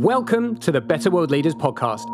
[0.00, 2.08] welcome to the Better World Leaders podcast.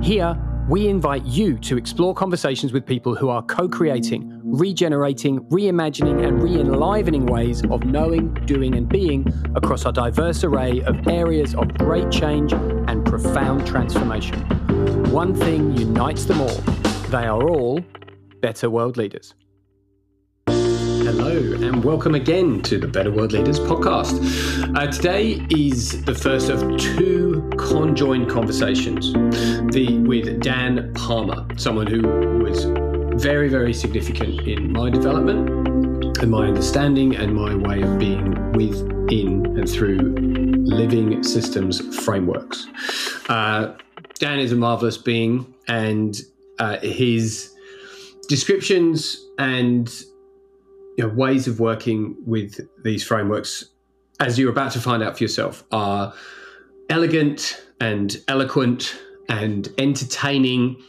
[0.00, 6.24] Here, we invite you to explore conversations with people who are co creating, regenerating, reimagining,
[6.24, 11.56] and re enlivening ways of knowing, doing, and being across our diverse array of areas
[11.56, 14.40] of great change and profound transformation.
[15.10, 16.60] One thing unites them all
[17.10, 17.80] they are all
[18.40, 19.34] better world leaders.
[21.24, 24.12] Hello, and welcome again to the Better World Leaders podcast.
[24.76, 29.10] Uh, today is the first of two conjoined conversations
[29.72, 32.02] the, with Dan Palmer, someone who
[32.42, 32.66] was
[33.22, 35.48] very, very significant in my development
[36.18, 40.14] and my understanding and my way of being within and through
[40.66, 42.66] living systems frameworks.
[43.30, 43.74] Uh,
[44.18, 46.20] Dan is a marvelous being, and
[46.58, 47.54] uh, his
[48.28, 50.04] descriptions and
[50.96, 53.64] you know, ways of working with these frameworks,
[54.20, 56.14] as you're about to find out for yourself, are
[56.88, 58.96] elegant and eloquent
[59.28, 60.80] and entertaining,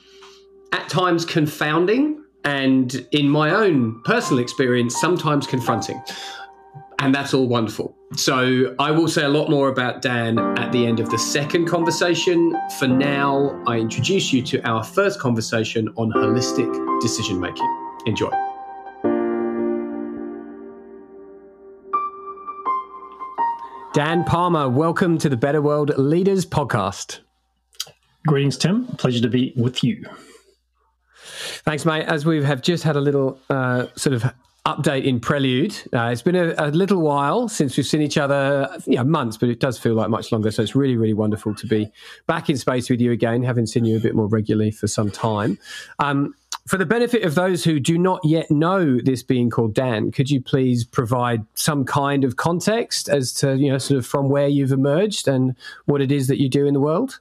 [0.72, 6.02] at times confounding, and in my own personal experience, sometimes confronting.
[7.00, 7.96] And that's all wonderful.
[8.16, 11.68] So, I will say a lot more about Dan at the end of the second
[11.68, 12.56] conversation.
[12.80, 17.68] For now, I introduce you to our first conversation on holistic decision making.
[18.06, 18.55] Enjoy.
[23.96, 27.20] Dan Palmer, welcome to the Better World Leaders podcast.
[28.28, 28.88] Greetings, Tim.
[28.98, 30.06] Pleasure to be with you.
[31.64, 32.04] Thanks, mate.
[32.06, 34.26] As we have just had a little uh, sort of
[34.66, 38.68] update in Prelude, uh, it's been a, a, little while since we've seen each other,
[38.86, 40.52] you know, months, but it does feel like much longer.
[40.52, 41.90] So it's really, really wonderful to be
[42.28, 45.10] back in space with you again, having seen you a bit more regularly for some
[45.10, 45.58] time.
[46.00, 46.36] Um,
[46.68, 50.32] for the benefit of those who do not yet know this being called Dan, could
[50.32, 54.48] you please provide some kind of context as to, you know, sort of from where
[54.48, 55.56] you've emerged and
[55.86, 57.20] what it is that you do in the world?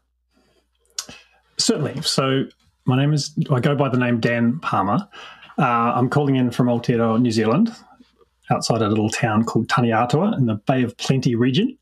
[1.58, 2.00] Certainly.
[2.02, 2.46] So,
[2.86, 5.06] my name is, I go by the name Dan Palmer.
[5.58, 7.74] Uh, I'm calling in from Aotearoa, New Zealand,
[8.50, 11.76] outside a little town called Taneatua in the Bay of Plenty region.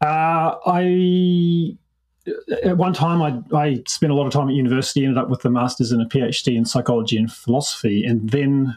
[0.00, 1.76] Uh, I
[2.62, 5.44] at one time I, I spent a lot of time at university ended up with
[5.44, 8.76] a master's and a phd in psychology and philosophy and then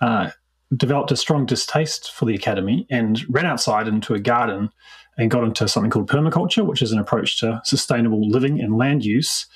[0.00, 0.30] uh,
[0.76, 4.70] developed a strong distaste for the academy and ran outside into a garden
[5.18, 9.04] and got into something called permaculture which is an approach to sustainable living and land
[9.04, 9.46] use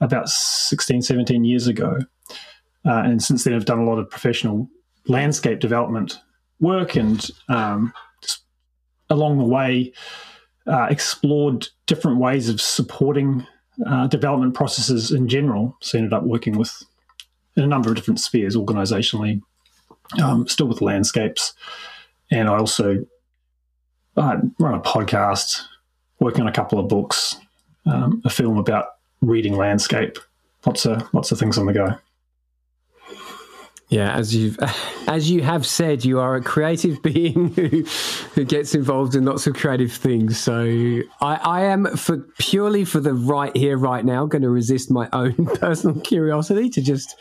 [0.00, 1.98] about 16 17 years ago.
[2.84, 4.68] Uh, and since then i've done a lot of professional
[5.06, 6.20] landscape development
[6.60, 7.92] work and um,
[9.10, 9.92] along the way
[10.66, 13.46] uh, explored different ways of supporting
[13.86, 15.76] uh, development processes in general.
[15.80, 16.84] So ended up working with
[17.56, 19.42] in a number of different spheres organizationally,
[20.22, 21.54] um, still with landscapes.
[22.30, 23.04] And I also
[24.16, 25.62] uh, run a podcast,
[26.18, 27.36] working on a couple of books,
[27.86, 28.86] um, a film about
[29.20, 30.18] reading landscape.
[30.64, 31.98] Lots of lots of things on the go.
[33.92, 34.58] Yeah, as you've
[35.06, 37.84] as you have said, you are a creative being who
[38.34, 40.38] who gets involved in lots of creative things.
[40.38, 44.90] So I, I am for purely for the right here, right now, going to resist
[44.90, 47.14] my own personal curiosity to just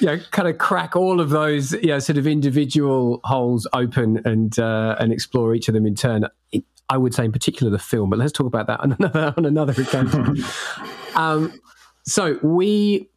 [0.00, 4.22] you know, kind of crack all of those, you know, sort of individual holes open
[4.24, 6.26] and uh, and explore each of them in turn.
[6.88, 9.44] I would say, in particular, the film, but let's talk about that on another on
[9.44, 10.42] another occasion.
[11.16, 11.52] um,
[12.06, 13.10] so we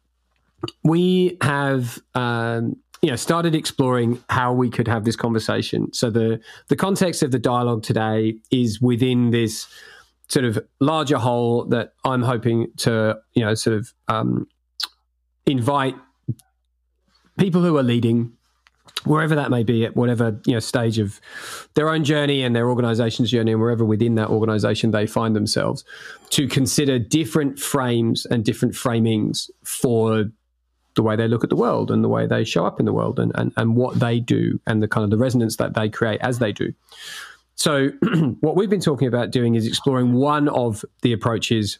[0.82, 5.92] we have um, you know started exploring how we could have this conversation.
[5.92, 9.66] So the the context of the dialogue today is within this
[10.28, 14.46] sort of larger whole that I'm hoping to you know sort of um,
[15.46, 15.94] invite
[17.38, 18.32] people who are leading
[19.04, 21.20] wherever that may be at whatever you know stage of
[21.74, 25.84] their own journey and their organization's journey and wherever within that organization they find themselves
[26.30, 30.24] to consider different frames and different framings for
[30.96, 32.92] the way they look at the world and the way they show up in the
[32.92, 35.88] world and, and, and what they do and the kind of the resonance that they
[35.88, 36.72] create as they do.
[37.56, 37.88] So,
[38.40, 41.78] what we've been talking about doing is exploring one of the approaches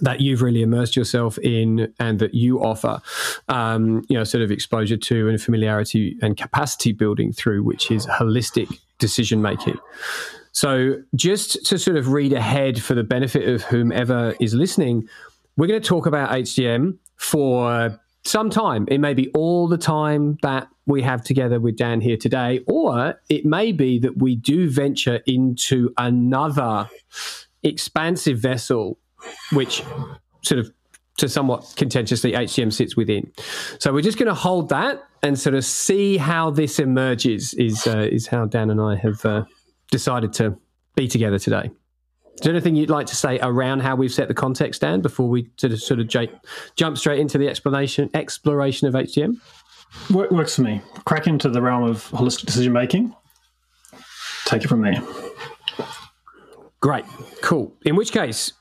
[0.00, 3.02] that you've really immersed yourself in and that you offer,
[3.48, 8.06] um, you know, sort of exposure to and familiarity and capacity building through, which is
[8.06, 9.78] holistic decision making.
[10.52, 15.08] So, just to sort of read ahead for the benefit of whomever is listening,
[15.56, 18.86] we're going to talk about HDM for some time.
[18.88, 23.20] It may be all the time that we have together with Dan here today, or
[23.28, 26.88] it may be that we do venture into another
[27.62, 28.98] expansive vessel,
[29.52, 29.82] which
[30.42, 30.70] sort of
[31.18, 33.30] to somewhat contentiously HDM sits within.
[33.78, 37.54] So we're just going to hold that and sort of see how this emerges.
[37.54, 39.44] Is uh, is how Dan and I have uh,
[39.90, 40.56] decided to
[40.96, 41.70] be together today.
[42.40, 45.28] Is there anything you'd like to say around how we've set the context, Dan, before
[45.28, 46.32] we sort of, sort of j-
[46.74, 49.38] jump straight into the explanation exploration of HDM?
[50.10, 50.80] Works for me.
[51.04, 53.14] Crack into the realm of holistic decision making.
[54.46, 55.02] Take it from there.
[56.80, 57.04] Great,
[57.42, 57.76] cool.
[57.84, 58.54] In which case,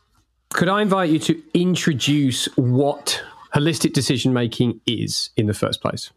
[0.50, 3.24] could I invite you to introduce what
[3.56, 6.12] holistic decision making is in the first place?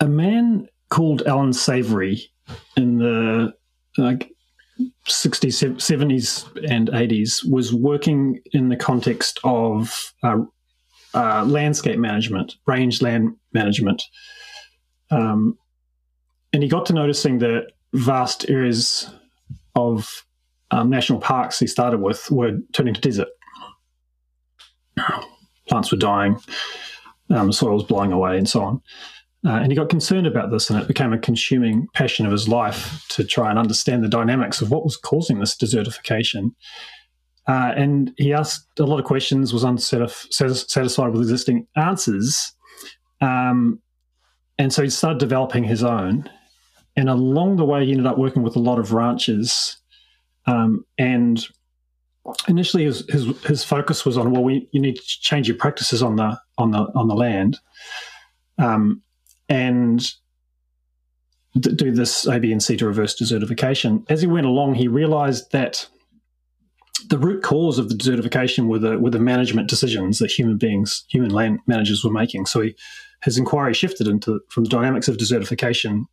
[0.00, 2.30] A man called Alan Savory
[2.78, 3.52] in the
[3.98, 4.32] like
[5.08, 10.38] 60s, 70s, and 80s was working in the context of uh,
[11.14, 14.02] uh, landscape management, range land management.
[15.10, 15.58] Um,
[16.52, 19.10] and he got to noticing that vast areas
[19.74, 20.24] of
[20.70, 23.28] um, national parks he started with were turning to desert.
[25.68, 26.38] Plants were dying,
[27.30, 28.82] um, soil was blowing away, and so on.
[29.46, 32.48] Uh, and he got concerned about this, and it became a consuming passion of his
[32.48, 36.50] life to try and understand the dynamics of what was causing this desertification.
[37.46, 42.52] Uh, and he asked a lot of questions, was unsatisfied with existing answers.
[43.20, 43.80] Um,
[44.58, 46.28] and so he started developing his own.
[46.96, 49.78] And along the way, he ended up working with a lot of ranchers.
[50.46, 51.46] Um, and
[52.48, 56.02] initially, his, his, his focus was on well, we you need to change your practices
[56.02, 57.58] on the on the on the land.
[58.58, 59.02] Um,
[59.48, 60.12] and
[61.58, 64.04] do this A, B, and C to reverse desertification.
[64.10, 65.88] As he went along, he realized that
[67.08, 71.04] the root cause of the desertification were the were the management decisions that human beings,
[71.08, 72.46] human land managers, were making.
[72.46, 72.76] So he,
[73.22, 76.04] his inquiry shifted into from the dynamics of desertification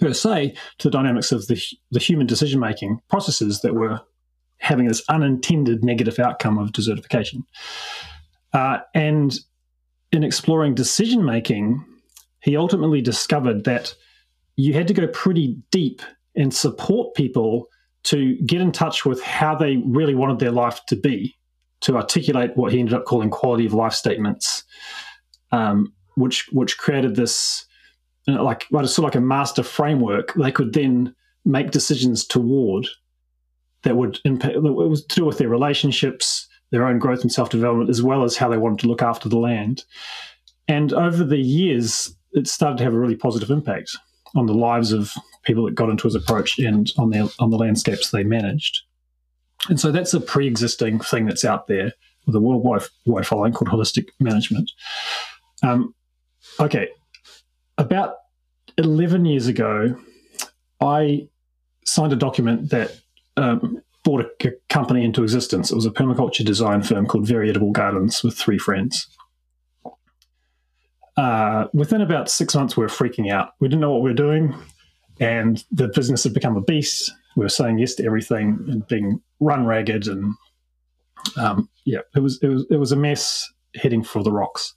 [0.00, 4.00] per se to the dynamics of the the human decision making processes that were
[4.58, 7.44] having this unintended negative outcome of desertification.
[8.52, 9.38] Uh, and
[10.10, 11.84] in exploring decision making,
[12.40, 13.94] he ultimately discovered that
[14.56, 16.02] you had to go pretty deep
[16.36, 17.68] and support people
[18.04, 21.36] to get in touch with how they really wanted their life to be,
[21.80, 24.64] to articulate what he ended up calling quality of life statements,
[25.52, 27.66] um, which which created this
[28.26, 31.14] you know, like sort of like a master framework they could then
[31.44, 32.86] make decisions toward
[33.82, 34.56] that would impact.
[34.56, 38.24] It was to do with their relationships, their own growth and self development, as well
[38.24, 39.84] as how they wanted to look after the land.
[40.68, 43.96] And over the years, it started to have a really positive impact
[44.34, 45.12] on the lives of
[45.44, 48.82] people that got into his approach and on their on the landscapes they managed.
[49.68, 51.92] And so that's a pre-existing thing that's out there
[52.26, 54.70] with a worldwide wide following called holistic management.
[55.62, 55.94] Um,
[56.60, 56.88] okay,
[57.78, 58.16] about
[58.76, 59.96] eleven years ago,
[60.80, 61.28] I
[61.84, 63.00] signed a document that
[63.36, 65.70] um, brought a, company into existence.
[65.70, 69.08] It was a permaculture design firm called Very Gardens with three friends
[71.18, 73.50] uh, within about six months, we were freaking out.
[73.58, 74.54] We didn't know what we were doing,
[75.18, 77.10] and the business had become a beast.
[77.34, 80.32] We were saying yes to everything and being run ragged, and
[81.36, 84.74] um, yeah, it was it was it was a mess heading for the rocks.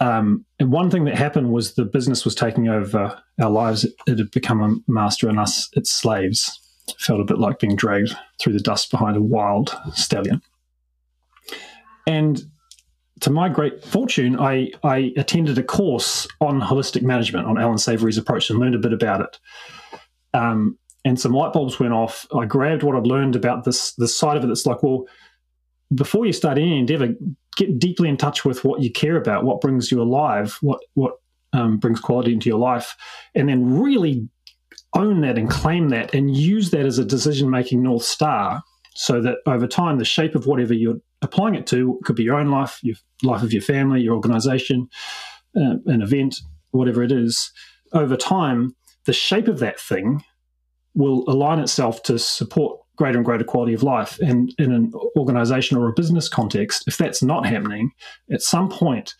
[0.00, 3.84] Um, and one thing that happened was the business was taking over our lives.
[3.84, 6.58] It, it had become a master, and us its slaves.
[6.88, 10.40] It felt a bit like being dragged through the dust behind a wild stallion.
[12.06, 12.42] And
[13.24, 18.18] to my great fortune, I, I attended a course on holistic management on Alan Savory's
[18.18, 19.38] approach and learned a bit about it.
[20.34, 22.26] Um, and some light bulbs went off.
[22.38, 24.50] I grabbed what I'd learned about this this side of it.
[24.50, 25.06] It's like, well,
[25.94, 27.14] before you start any endeavor,
[27.56, 31.14] get deeply in touch with what you care about, what brings you alive, what what
[31.54, 32.94] um, brings quality into your life,
[33.34, 34.28] and then really
[34.94, 38.62] own that and claim that and use that as a decision making north star,
[38.94, 42.36] so that over time the shape of whatever you're applying it to could be your
[42.36, 44.88] own life, your life of your family, your organization,
[45.56, 46.40] uh, an event,
[46.70, 47.50] whatever it is.
[47.92, 48.76] Over time,
[49.06, 50.22] the shape of that thing
[50.94, 54.18] will align itself to support greater and greater quality of life.
[54.20, 57.90] And in an organization or a business context, if that's not happening,
[58.30, 59.14] at some point,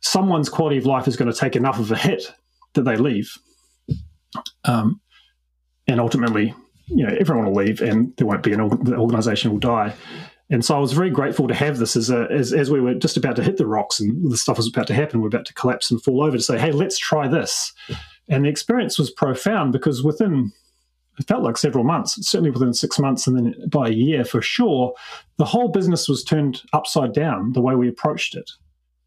[0.00, 2.32] someone's quality of life is going to take enough of a hit
[2.74, 3.32] that they leave.
[4.64, 5.00] Um,
[5.88, 6.54] and ultimately,
[6.86, 9.94] you know, everyone will leave and there won't be an organization will die.
[10.48, 12.94] And so I was very grateful to have this as, a, as as we were
[12.94, 15.46] just about to hit the rocks and the stuff was about to happen, we're about
[15.46, 17.72] to collapse and fall over to say, hey, let's try this.
[18.28, 20.52] And the experience was profound because within
[21.18, 24.42] it felt like several months, certainly within six months, and then by a year for
[24.42, 24.94] sure,
[25.38, 28.50] the whole business was turned upside down the way we approached it.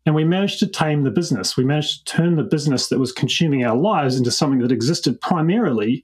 [0.06, 1.56] And we managed to tame the business.
[1.56, 5.22] We managed to turn the business that was consuming our lives into something that existed
[5.22, 6.04] primarily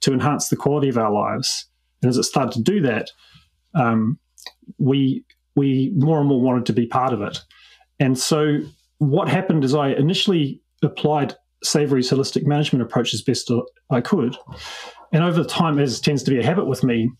[0.00, 1.66] to enhance the quality of our lives.
[2.00, 3.10] And as it started to do that,
[3.74, 4.18] um,
[4.78, 7.38] we we more and more wanted to be part of it.
[8.00, 8.58] And so
[8.98, 13.50] what happened is I initially applied Savory's holistic management approach as best
[13.90, 14.36] I could.
[15.12, 17.10] And over time, as tends to be a habit with me,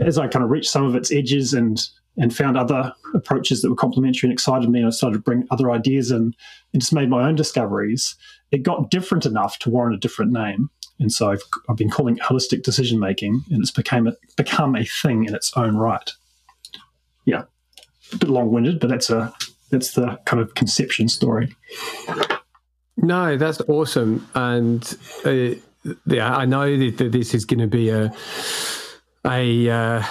[0.00, 1.80] as I kind of reached some of its edges and
[2.20, 5.46] and found other approaches that were complementary and excited me, and I started to bring
[5.52, 6.34] other ideas in
[6.72, 8.16] and just made my own discoveries.
[8.50, 10.68] It got different enough to warrant a different name.
[10.98, 14.74] And so I've, I've been calling it holistic decision making, and it's became a, become
[14.74, 16.10] a thing in its own right.
[17.28, 17.42] Yeah,
[18.14, 19.34] a bit long winded, but that's a
[19.70, 21.54] that's the kind of conception story.
[22.96, 25.50] No, that's awesome, and uh,
[26.06, 28.10] yeah, I know that, this is going to be a
[29.26, 30.02] a uh,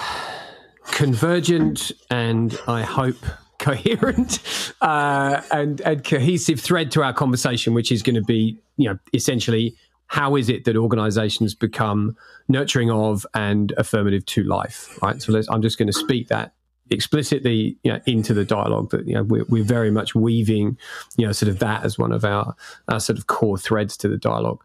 [0.92, 3.16] convergent and I hope
[3.58, 4.38] coherent
[4.80, 8.98] uh, and, and cohesive thread to our conversation, which is going to be, you know,
[9.12, 9.74] essentially
[10.06, 12.16] how is it that organizations become
[12.48, 15.20] nurturing of and affirmative to life, right?
[15.20, 16.54] So I'm just going to speak that
[16.90, 20.78] explicitly you know, into the dialogue that you know we're, we're, very much weaving
[21.16, 22.54] you know sort of that as one of our,
[22.88, 24.62] our sort of core threads to the dialogue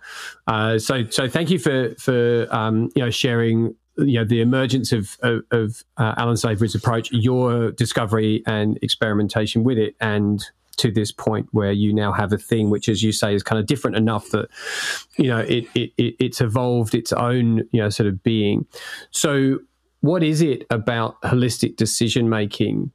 [0.48, 4.92] uh, so so thank you for for um, you know sharing you know the emergence
[4.92, 10.44] of of, of uh, Alan Savory's approach, your discovery and experimentation with it, and
[10.77, 13.60] to this point where you now have a thing which, as you say, is kind
[13.60, 14.50] of different enough that
[15.18, 18.65] you know it, it, it it's evolved its own you know sort of being.
[19.12, 19.60] So,
[20.03, 22.91] what is it about holistic decision making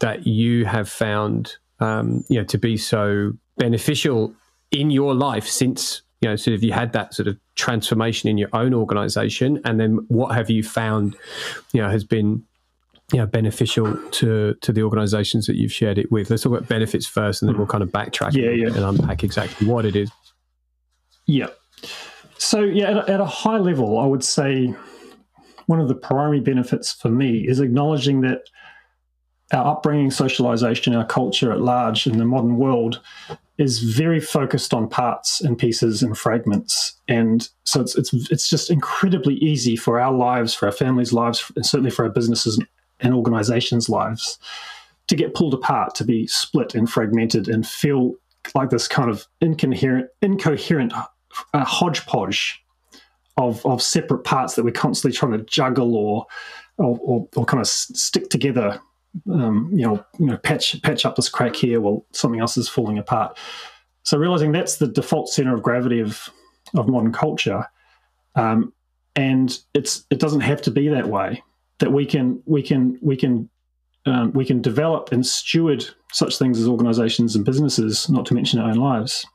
[0.00, 4.34] that you have found um, you know to be so beneficial
[4.70, 8.38] in your life since you know, sort of you had that sort of transformation in
[8.38, 11.14] your own organization, and then what have you found,
[11.72, 12.42] you know, has been
[13.12, 16.30] you know, beneficial to to the organizations that you've shared it with.
[16.30, 18.68] Let's talk about benefits first, and then we'll kind of backtrack yeah, yeah.
[18.68, 20.10] and unpack exactly what it is.
[21.26, 21.48] Yeah.
[22.38, 24.74] So yeah, at at a high level, I would say
[25.66, 28.42] one of the primary benefits for me is acknowledging that
[29.52, 33.00] our upbringing, socialization, our culture at large in the modern world
[33.58, 38.70] is very focused on parts and pieces and fragments, and so it's it's it's just
[38.70, 42.60] incredibly easy for our lives, for our families' lives, and certainly for our businesses
[43.00, 44.38] and organizations' lives,
[45.06, 48.14] to get pulled apart, to be split and fragmented, and feel
[48.54, 50.92] like this kind of incoherent, incoherent
[51.54, 52.62] uh, hodgepodge
[53.36, 56.26] of of separate parts that we're constantly trying to juggle or
[56.78, 58.80] or, or, or kind of stick together
[59.30, 62.68] um, you know, you know, patch patch up this crack here while something else is
[62.68, 63.38] falling apart.
[64.02, 66.28] So realizing that's the default center of gravity of
[66.74, 67.64] of modern culture,
[68.34, 68.72] um,
[69.14, 71.42] and it's it doesn't have to be that way.
[71.78, 73.48] That we can we can we can
[74.04, 78.60] um, we can develop and steward such things as organizations and businesses, not to mention
[78.60, 79.26] our own lives,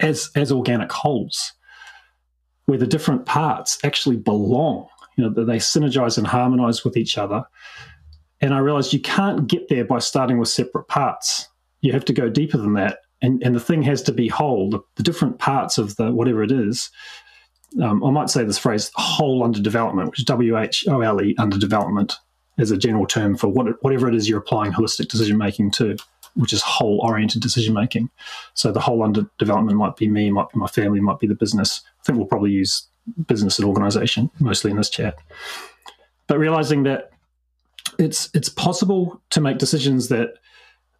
[0.00, 1.52] as as organic wholes,
[2.70, 4.86] where the different parts actually belong.
[5.16, 7.44] You know, that they synergize and harmonize with each other
[8.40, 11.48] and I realized you can't get there by starting with separate parts.
[11.82, 13.00] You have to go deeper than that.
[13.22, 14.70] And, and the thing has to be whole.
[14.70, 16.90] The, the different parts of the whatever it is,
[17.82, 21.20] um, I might say this phrase whole under development, which is W H O L
[21.20, 22.14] E under development
[22.58, 25.96] as a general term for what, whatever it is you're applying holistic decision making to,
[26.40, 28.08] which is whole oriented decision making.
[28.54, 31.34] So the whole under development might be me, might be my family, might be the
[31.34, 31.82] business.
[32.00, 32.88] I think we'll probably use
[33.26, 35.16] business and organization mostly in this chat.
[36.26, 37.10] But realizing that
[37.98, 40.34] it's it's possible to make decisions that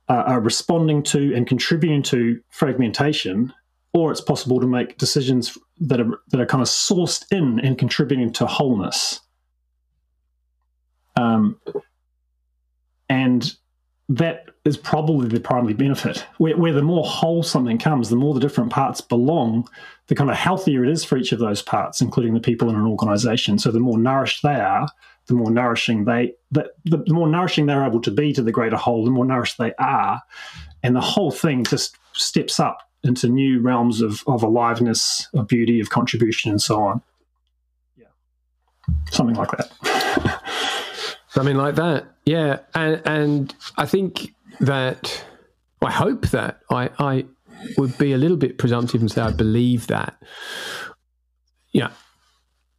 [0.09, 3.53] uh, are responding to and contributing to fragmentation,
[3.95, 7.79] or it's possible to make decisions that are that are kind of sourced in and
[7.79, 9.21] contributing to wholeness.
[11.17, 11.59] Um,
[13.09, 13.55] and
[14.11, 16.26] that is probably the primary benefit.
[16.38, 19.69] Where, where the more whole something comes, the more the different parts belong,
[20.09, 22.75] the kind of healthier it is for each of those parts, including the people in
[22.75, 23.59] an organization.
[23.59, 24.88] So the more nourished they are,
[25.26, 28.76] the more nourishing they the, the more nourishing they're able to be to the greater
[28.76, 30.21] whole, the more nourished they are,
[30.83, 35.79] and the whole thing just steps up into new realms of, of aliveness, of beauty,
[35.79, 37.00] of contribution, and so on.
[37.97, 38.07] Yeah,
[39.12, 39.71] something like that.
[41.31, 42.07] Something like that.
[42.25, 45.25] Yeah, and and I think that
[45.83, 47.25] I hope that I I
[47.77, 50.23] would be a little bit presumptive and say I believe that.
[51.73, 51.91] Yeah,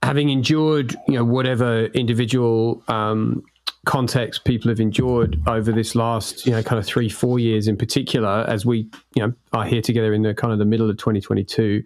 [0.04, 3.44] having endured, you know, whatever individual um,
[3.86, 7.78] context people have endured over this last, you know, kind of three, four years in
[7.78, 10.98] particular, as we, you know, are here together in the kind of the middle of
[10.98, 11.84] 2022.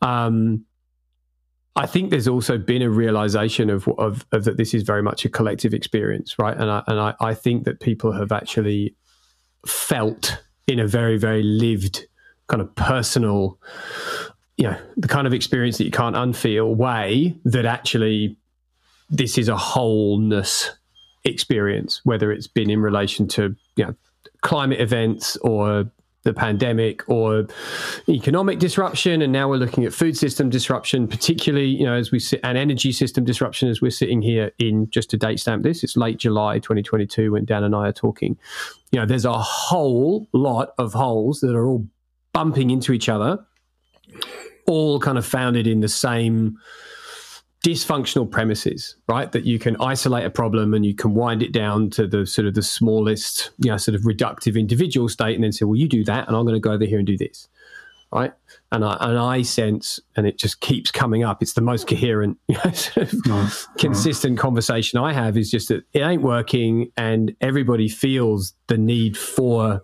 [0.00, 0.64] Um,
[1.74, 5.24] I think there's also been a realization of, of, of, that this is very much
[5.24, 6.56] a collective experience, right?
[6.56, 8.94] And I, and I, I think that people have actually
[9.66, 12.06] felt in a very, very lived,
[12.46, 13.58] kind of personal
[14.56, 18.36] you know the kind of experience that you can't unfeel way that actually
[19.10, 20.70] this is a wholeness
[21.24, 23.94] experience whether it's been in relation to you know
[24.42, 25.90] climate events or
[26.24, 27.46] the pandemic or
[28.08, 32.18] economic disruption and now we're looking at food system disruption particularly you know as we
[32.18, 35.82] sit and energy system disruption as we're sitting here in just to date stamp this
[35.82, 38.36] it's late july 2022 when dan and i are talking.
[38.92, 41.86] You know there's a whole lot of holes that are all
[42.32, 43.38] bumping into each other
[44.66, 46.58] all kind of founded in the same
[47.62, 49.30] dysfunctional premises, right?
[49.32, 52.46] That you can isolate a problem and you can wind it down to the sort
[52.46, 55.88] of the smallest, you know, sort of reductive individual state, and then say, well, you
[55.88, 57.48] do that, and I'm going to go over here and do this,
[58.12, 58.32] right?
[58.72, 61.40] And I and I sense, and it just keeps coming up.
[61.42, 65.84] It's the most coherent, you know, sort of consistent conversation I have is just that
[65.92, 69.82] it ain't working, and everybody feels the need for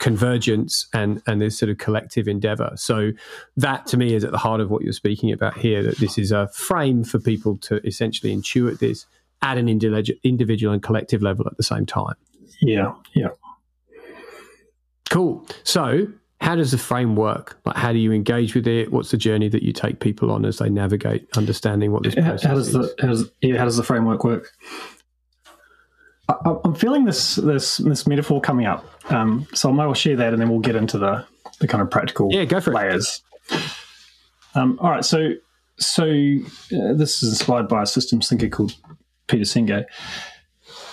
[0.00, 2.72] convergence and and this sort of collective endeavor.
[2.74, 3.12] So
[3.56, 6.18] that to me is at the heart of what you're speaking about here that this
[6.18, 9.06] is a frame for people to essentially intuit this
[9.42, 12.16] at an individual and collective level at the same time.
[12.60, 13.28] Yeah yeah.
[15.10, 15.46] Cool.
[15.64, 16.08] So
[16.40, 17.60] how does the frame work?
[17.66, 18.90] Like how do you engage with it?
[18.90, 22.42] What's the journey that you take people on as they navigate understanding what this process
[22.42, 22.72] how, does is?
[22.72, 24.50] the how does, yeah, how does the framework work
[26.30, 28.84] I, am feeling this this this metaphor coming up.
[29.10, 31.24] Um, so I might well share that, and then we'll get into the
[31.60, 33.22] the kind of practical yeah, go for layers.
[34.54, 35.34] Um, all right, so
[35.78, 38.74] so uh, this is inspired by a systems thinker called
[39.26, 39.84] Peter Senge.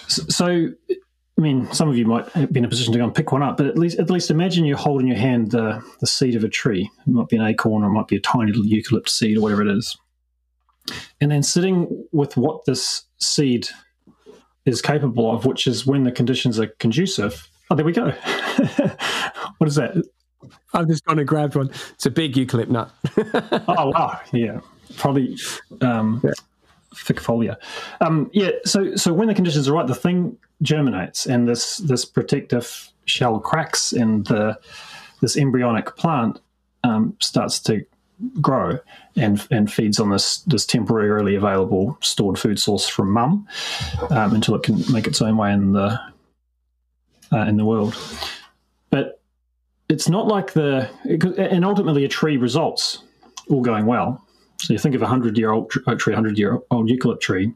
[0.07, 3.13] So, so, I mean, some of you might be in a position to go and
[3.13, 5.83] pick one up, but at least at least imagine you hold in your hand the
[5.99, 6.89] the seed of a tree.
[7.05, 9.41] It might be an acorn, or it might be a tiny little eucalypt seed, or
[9.41, 9.97] whatever it is.
[11.19, 13.67] And then sitting with what this seed
[14.67, 17.47] is capable of, which is when the conditions are conducive.
[17.69, 18.11] Oh, there we go.
[19.57, 20.03] what is that?
[20.73, 21.69] I've just gone and grabbed one.
[21.93, 22.91] It's a big eucalypt nut.
[23.67, 24.59] oh wow, yeah,
[24.97, 25.37] probably
[25.81, 26.31] um, yeah.
[26.93, 27.57] Ficifolia.
[28.01, 32.05] Um, yeah, so so when the conditions are right, the thing germinates, and this this
[32.05, 34.57] protective shell cracks, and the
[35.21, 36.39] this embryonic plant
[36.83, 37.85] um, starts to
[38.41, 38.79] grow
[39.15, 43.47] and and feeds on this this temporarily available stored food source from mum
[44.09, 45.99] um, until it can make its own way in the
[47.31, 47.95] uh, in the world.
[48.89, 49.21] But
[49.89, 53.03] it's not like the and ultimately a tree results
[53.49, 54.23] all going well.
[54.59, 57.53] So you think of a hundred year old oak tree, hundred year old eucalypt tree,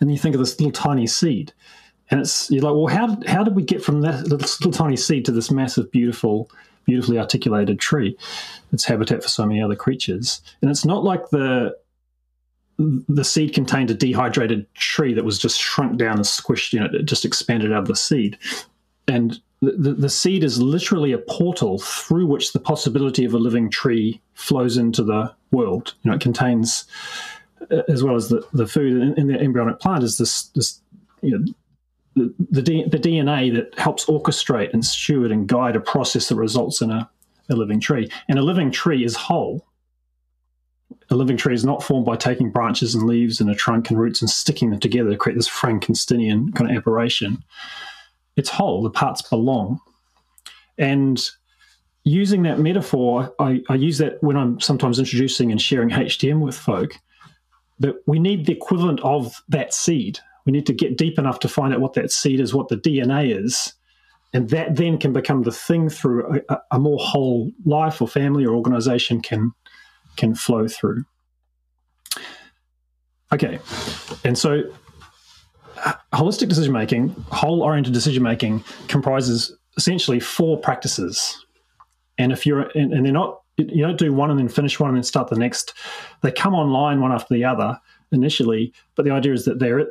[0.00, 1.52] and you think of this little tiny seed,
[2.10, 4.96] and it's you're like, well, how how did we get from that little, little tiny
[4.96, 6.50] seed to this massive, beautiful
[6.84, 8.16] beautifully articulated tree.
[8.72, 11.76] It's habitat for so many other creatures, and it's not like the
[12.78, 16.72] the seed contained a dehydrated tree that was just shrunk down and squished.
[16.72, 18.38] You know, it just expanded out of the seed,
[19.06, 23.70] and the, the seed is literally a portal through which the possibility of a living
[23.70, 25.94] tree flows into the world.
[26.02, 26.84] You know, it contains,
[27.70, 30.80] uh, as well as the, the food in, in the embryonic plant, is this this
[31.22, 31.44] you know
[32.14, 36.80] the, the, the, DNA that helps orchestrate and steward and guide a process that results
[36.80, 37.08] in a,
[37.48, 38.10] a living tree.
[38.28, 39.66] And a living tree is whole.
[41.10, 43.98] A living tree is not formed by taking branches and leaves and a trunk and
[43.98, 47.42] roots and sticking them together to create this Frankensteinian kind of apparition.
[48.36, 49.80] It's whole, the parts belong.
[50.78, 51.22] And
[52.04, 56.56] using that metaphor, I, I use that when I'm sometimes introducing and sharing HDM with
[56.56, 56.94] folk,
[57.78, 61.48] that we need the equivalent of that seed we need to get deep enough to
[61.48, 63.74] find out what that seed is, what the DNA is,
[64.32, 68.44] and that then can become the thing through a, a more whole life or family
[68.44, 69.52] or organization can
[70.16, 71.04] can flow through.
[73.32, 73.58] Okay,
[74.24, 74.64] and so
[75.84, 81.44] uh, holistic decision making, whole oriented decision making comprises essentially four practices.
[82.18, 84.90] And if you're, and, and, they're not, you don't do one and then finish one
[84.90, 85.74] and then start the next.
[86.22, 87.80] They come online one after the other
[88.12, 89.86] initially, but the idea is that they're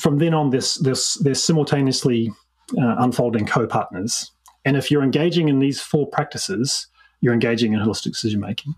[0.00, 2.30] from then on, this they're simultaneously
[2.78, 4.30] uh, unfolding co-partners.
[4.64, 6.86] And if you're engaging in these four practices,
[7.20, 8.74] you're engaging in holistic decision making.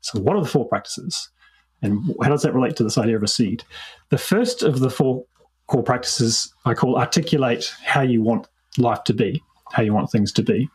[0.00, 1.28] So, what are the four practices,
[1.82, 3.64] and how does that relate to this idea of a seed?
[4.10, 5.24] The first of the four
[5.66, 10.32] core practices I call articulate how you want life to be, how you want things
[10.32, 10.68] to be.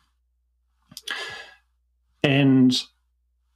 [2.23, 2.75] And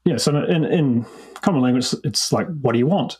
[0.05, 1.05] yeah, so in, in
[1.41, 3.19] common language, it's like, what do you want?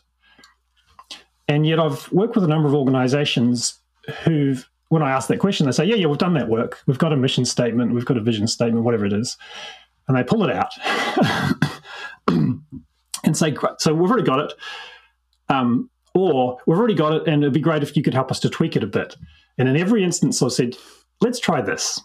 [1.50, 3.80] And yet I've worked with a number of organizations
[4.22, 6.80] who've, when I ask that question, they say, yeah, yeah, we've done that work.
[6.86, 9.36] We've got a mission statement, we've got a vision statement, whatever it is.
[10.06, 10.72] And they pull it out
[12.28, 14.52] and say, so we've already got it.
[15.48, 18.38] Um, or we've already got it, and it'd be great if you could help us
[18.40, 19.16] to tweak it a bit.
[19.58, 20.76] And in every instance, I've said,
[21.20, 22.00] let's try this.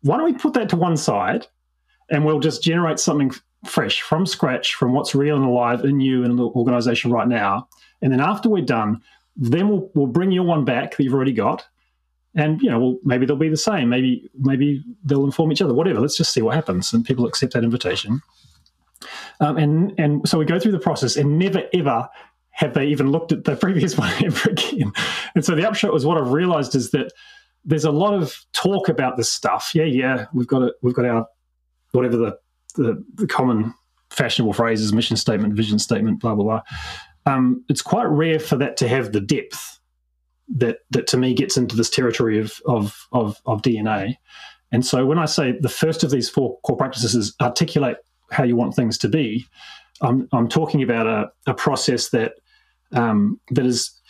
[0.00, 1.46] Why don't we put that to one side
[2.08, 3.30] and we'll just generate something
[3.66, 7.68] fresh from scratch from what's real and alive in you and the organization right now
[8.02, 9.00] and then after we're done,
[9.36, 11.66] then we'll, we'll bring your one back that you've already got.
[12.34, 13.88] and you know, well, maybe they'll be the same.
[13.88, 15.74] Maybe maybe they'll inform each other.
[15.74, 16.00] Whatever.
[16.00, 16.92] Let's just see what happens.
[16.92, 18.20] And people accept that invitation.
[19.40, 22.08] Um, and and so we go through the process, and never ever
[22.50, 24.92] have they even looked at the previous one ever again.
[25.34, 27.12] And so the upshot was what I've realized is that
[27.64, 29.72] there's a lot of talk about this stuff.
[29.74, 30.74] Yeah, yeah, we've got it.
[30.82, 31.26] We've got our
[31.92, 32.38] whatever the
[32.76, 33.74] the, the common
[34.10, 36.62] fashionable phrases, mission statement, vision statement, blah blah blah.
[37.26, 39.80] Um, it's quite rare for that to have the depth
[40.56, 44.16] that that to me gets into this territory of of of, of DNA.
[44.72, 47.98] And so when I say the first of these four core practices is articulate
[48.30, 49.46] how you want things to be,
[50.00, 52.34] I'm I'm talking about a, a process that
[52.92, 54.00] um, that is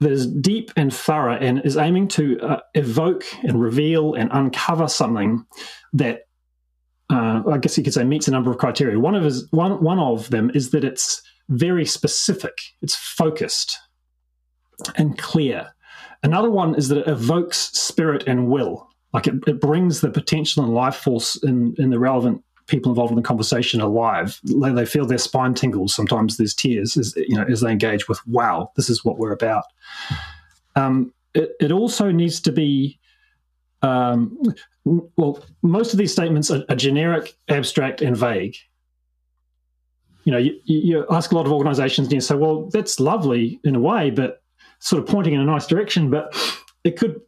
[0.00, 4.88] that is deep and thorough and is aiming to uh, evoke and reveal and uncover
[4.88, 5.44] something
[5.92, 6.22] that
[7.10, 8.98] uh, I guess you could say meets a number of criteria.
[8.98, 13.78] One of is one one of them is that it's very specific, it's focused
[14.96, 15.74] and clear.
[16.22, 20.64] Another one is that it evokes spirit and will, like it, it brings the potential
[20.64, 24.38] and life force in in the relevant people involved in the conversation alive.
[24.44, 25.94] They, they feel their spine tingles.
[25.94, 29.32] Sometimes there's tears as you know as they engage with, "Wow, this is what we're
[29.32, 29.64] about."
[30.76, 32.98] Um, it, it also needs to be
[33.82, 34.38] um,
[34.84, 38.56] well, most of these statements are, are, generic, abstract, and vague.
[40.28, 43.58] You know, you, you, ask a lot of organizations and you say, well, that's lovely
[43.64, 44.42] in a way, but
[44.78, 46.36] sort of pointing in a nice direction, but
[46.84, 47.18] it could,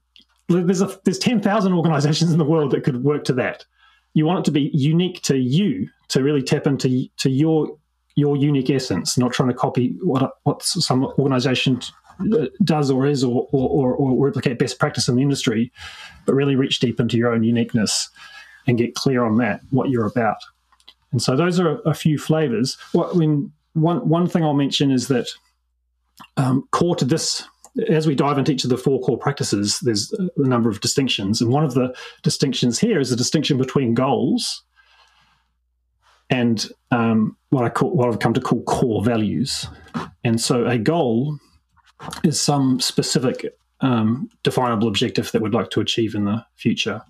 [0.51, 3.65] there's, a, there's 10,000 organizations in the world that could work to that.
[4.13, 7.79] You want it to be unique to you, to really tap into to your
[8.17, 11.81] your unique essence, not trying to copy what what some organization
[12.35, 15.73] uh, does or is or, or, or, replicate best practice in the industry,
[16.27, 18.11] but really reach deep into your own uniqueness
[18.67, 20.37] and get clear on that, what you're about.
[21.13, 22.77] And so those are a, few flavors.
[22.93, 25.29] What, one, one thing I'll mention is that
[26.37, 27.45] um, core to this,
[27.89, 31.41] as we dive into each of the four core practices, there's a number of distinctions.
[31.41, 34.63] And one of the distinctions here is the distinction between goals
[36.31, 39.67] and um, what I call what I've come to call core values.
[40.23, 41.39] And so a goal
[42.23, 47.03] is some specific um, definable objective that we'd like to achieve in the future.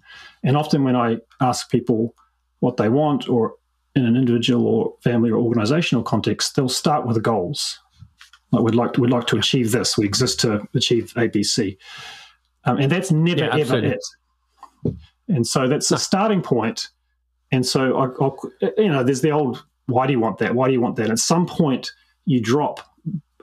[0.43, 2.15] And often when I ask people
[2.61, 3.55] what they want, or
[3.97, 7.81] in an individual or family or organizational context, they'll start with the goals.
[8.53, 9.97] Like we'd like to, we'd like to achieve this.
[9.97, 11.77] We exist to achieve ABC,
[12.65, 14.05] um, and that's never yeah, ever it.
[15.29, 16.89] And so that's the starting point.
[17.53, 18.39] And so I, I'll,
[18.77, 20.55] you know, there's the old why do you want that?
[20.55, 21.11] Why do you want that?
[21.11, 21.93] At some point,
[22.25, 22.81] you drop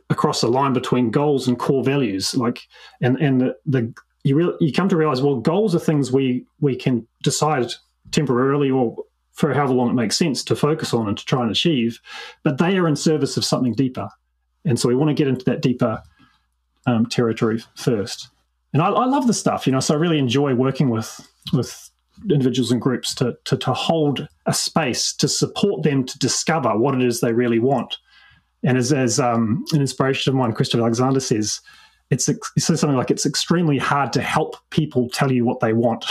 [0.09, 2.61] across the line between goals and core values like
[3.01, 6.45] and and the, the you really you come to realize well goals are things we
[6.61, 7.69] we can decide
[8.11, 8.95] temporarily or
[9.37, 11.99] for however long it makes sense to focus on and to try and achieve
[12.43, 14.09] but they are in service of something deeper.
[14.65, 16.01] And so we want to get into that deeper
[16.85, 18.29] um, territory first.
[18.73, 21.89] And I, I love the stuff you know so i really enjoy working with with
[22.29, 26.95] individuals and groups to, to, to hold a space to support them to discover what
[26.95, 27.97] it is they really want.
[28.63, 31.61] And as, as um, an inspiration of mine, Christopher Alexander says,
[32.09, 35.73] it's he says something like it's extremely hard to help people tell you what they
[35.73, 36.05] want.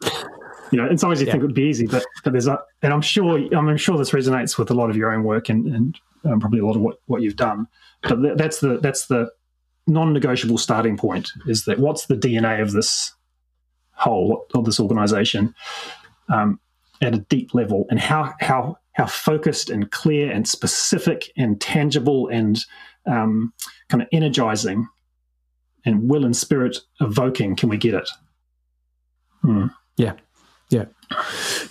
[0.70, 1.32] you know, in some ways you yeah.
[1.32, 4.10] think it would be easy, but, but there's a, and I'm sure I'm sure this
[4.10, 6.82] resonates with a lot of your own work and, and um, probably a lot of
[6.82, 7.66] what, what you've done.
[8.02, 9.30] But th- that's the that's the
[9.86, 13.14] non-negotiable starting point is that what's the DNA of this
[13.92, 15.54] whole of this organization
[16.28, 16.60] um,
[17.00, 22.28] at a deep level, and how how how focused and clear and specific and tangible
[22.28, 22.64] and
[23.06, 23.52] um,
[23.88, 24.86] kind of energizing
[25.84, 28.08] and will and spirit evoking can we get it?
[29.42, 29.66] Hmm.
[29.96, 30.14] Yeah,
[30.70, 30.84] yeah.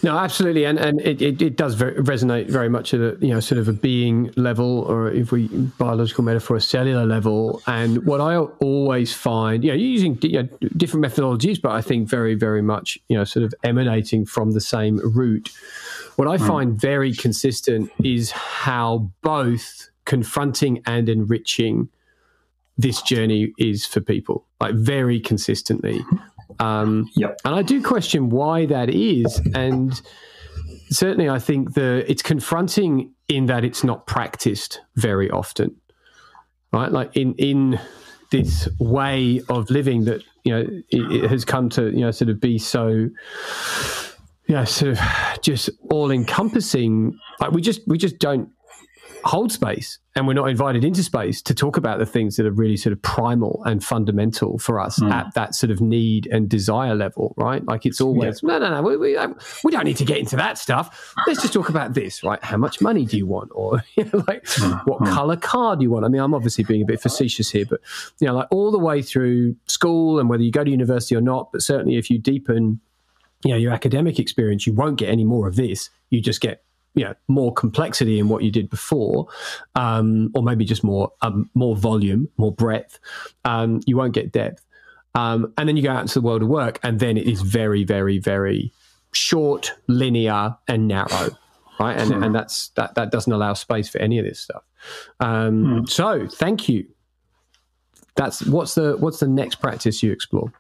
[0.02, 3.30] No, absolutely, and and it, it, it, does very, resonate very much at a you
[3.34, 7.62] know sort of a being level, or if we biological metaphor, a cellular level.
[7.68, 12.10] And what I always find, you know, using you know, different methodologies, but I think
[12.10, 15.52] very very much you know sort of emanating from the same root
[16.18, 16.48] what I hmm.
[16.48, 21.90] find very consistent is how both confronting and enriching
[22.78, 26.04] this journey is for people, like very consistently.
[26.60, 27.40] Um, yep.
[27.46, 29.42] And I do question why that is.
[29.54, 30.00] And
[30.90, 35.76] certainly, I think the it's confronting in that it's not practiced very often,
[36.72, 36.92] right?
[36.92, 37.80] Like in in
[38.32, 42.30] this way of living that you know it, it has come to you know sort
[42.30, 43.10] of be so
[44.48, 45.00] yeah, sort of
[45.42, 47.18] just all encompassing.
[47.40, 48.50] Like we just we just don't
[49.24, 52.52] hold space and we're not invited into space to talk about the things that are
[52.52, 55.12] really sort of primal and fundamental for us mm.
[55.12, 57.64] at that sort of need and desire level, right?
[57.66, 58.58] Like it's always, yeah.
[58.58, 59.18] no, no, no, we, we,
[59.64, 61.14] we, don't need to get into that stuff.
[61.28, 62.44] Let's just talk about this, right?
[62.44, 63.52] How much money do you want?
[63.54, 64.82] Or, you know, like, mm.
[64.86, 65.14] what mm.
[65.14, 66.06] color car do you want?
[66.06, 67.80] I mean, I'm obviously being a bit facetious here, but,
[68.20, 71.22] you know, like all the way through school and whether you go to university or
[71.22, 72.80] not, but certainly if you deepen,
[73.44, 75.92] you know, your academic experience, you won't get any more of this.
[76.10, 76.64] You just get
[76.98, 79.28] you know more complexity in what you did before,
[79.76, 83.00] um, or maybe just more um, more volume, more breadth,
[83.46, 84.66] um, you won't get depth.
[85.16, 87.42] Um, and then you go out into the world of work, and then it is
[87.42, 88.72] very, very, very
[89.14, 91.30] short, linear, and narrow,
[91.80, 91.98] right?
[91.98, 92.24] And, hmm.
[92.24, 94.64] and that's that that doesn't allow space for any of this stuff.
[95.20, 95.86] Um, hmm.
[95.86, 96.86] So, thank you.
[98.16, 100.52] That's what's the what's the next practice you explore?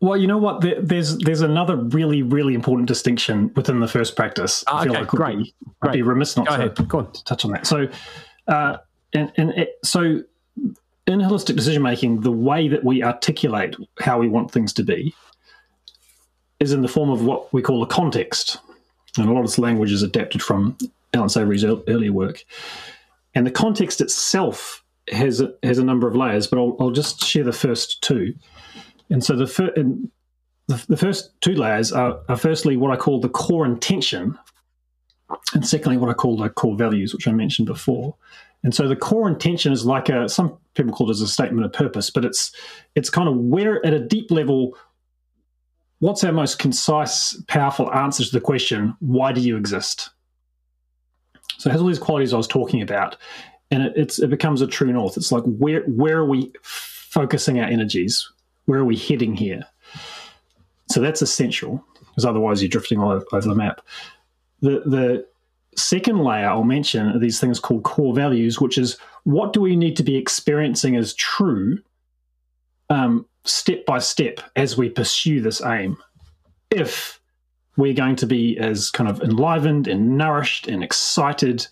[0.00, 0.60] Well, you know what?
[0.60, 4.62] There's there's another really really important distinction within the first practice.
[4.66, 5.38] I feel okay, like great.
[5.38, 5.92] Be, great.
[5.94, 6.88] be remiss not Go to, ahead.
[6.88, 7.12] Go on.
[7.12, 7.66] to touch on that.
[7.66, 7.88] So,
[8.48, 8.76] uh,
[9.14, 10.22] and, and it, so
[11.06, 15.14] in holistic decision making, the way that we articulate how we want things to be
[16.58, 18.58] is in the form of what we call a context,
[19.16, 20.76] and a lot of this language is adapted from
[21.14, 22.44] Allan Savory's earlier work.
[23.34, 27.24] And the context itself has a, has a number of layers, but I'll, I'll just
[27.24, 28.34] share the first two.
[29.10, 33.20] And so the, fir- the, the, first two layers are, are firstly what I call
[33.20, 34.38] the core intention,
[35.54, 38.16] and secondly what I call the core values, which I mentioned before.
[38.62, 41.64] And so the core intention is like a some people call it as a statement
[41.64, 42.52] of purpose, but it's
[42.94, 44.76] it's kind of where at a deep level,
[46.00, 50.10] what's our most concise, powerful answer to the question, why do you exist?
[51.58, 53.16] So it has all these qualities I was talking about,
[53.70, 55.16] and it, it becomes a true north.
[55.16, 58.30] It's like where where are we focusing our energies?
[58.66, 59.62] Where are we heading here?
[60.88, 63.80] So that's essential, because otherwise you're drifting all over, the map.
[64.60, 65.26] The the
[65.76, 69.76] second layer I'll mention are these things called core values, which is what do we
[69.76, 71.78] need to be experiencing as true,
[72.88, 75.96] um, step by step as we pursue this aim.
[76.70, 77.20] If
[77.76, 81.66] we're going to be as kind of enlivened and nourished and excited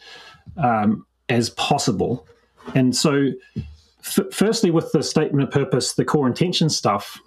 [0.57, 2.27] um, as possible,
[2.75, 3.31] and so
[4.05, 7.21] f- firstly, with the statement of purpose, the core intention stuff,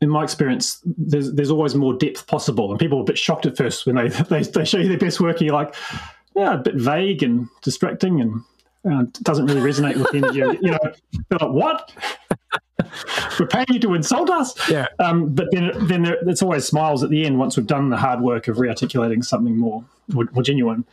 [0.00, 3.46] in my experience, there's there's always more depth possible, and people are a bit shocked
[3.46, 5.74] at first when they they, they show you their best work, and you're like,
[6.36, 8.42] yeah, a bit vague and distracting, and
[8.90, 10.38] uh, doesn't really resonate with energy.
[10.38, 10.78] you know,
[11.28, 11.92] they're like, what?
[13.38, 14.54] We're paying you to insult us.
[14.68, 14.86] Yeah.
[14.98, 17.96] Um, but then, then there, it's always smiles at the end once we've done the
[17.96, 20.84] hard work of rearticulating something more, more, more genuine.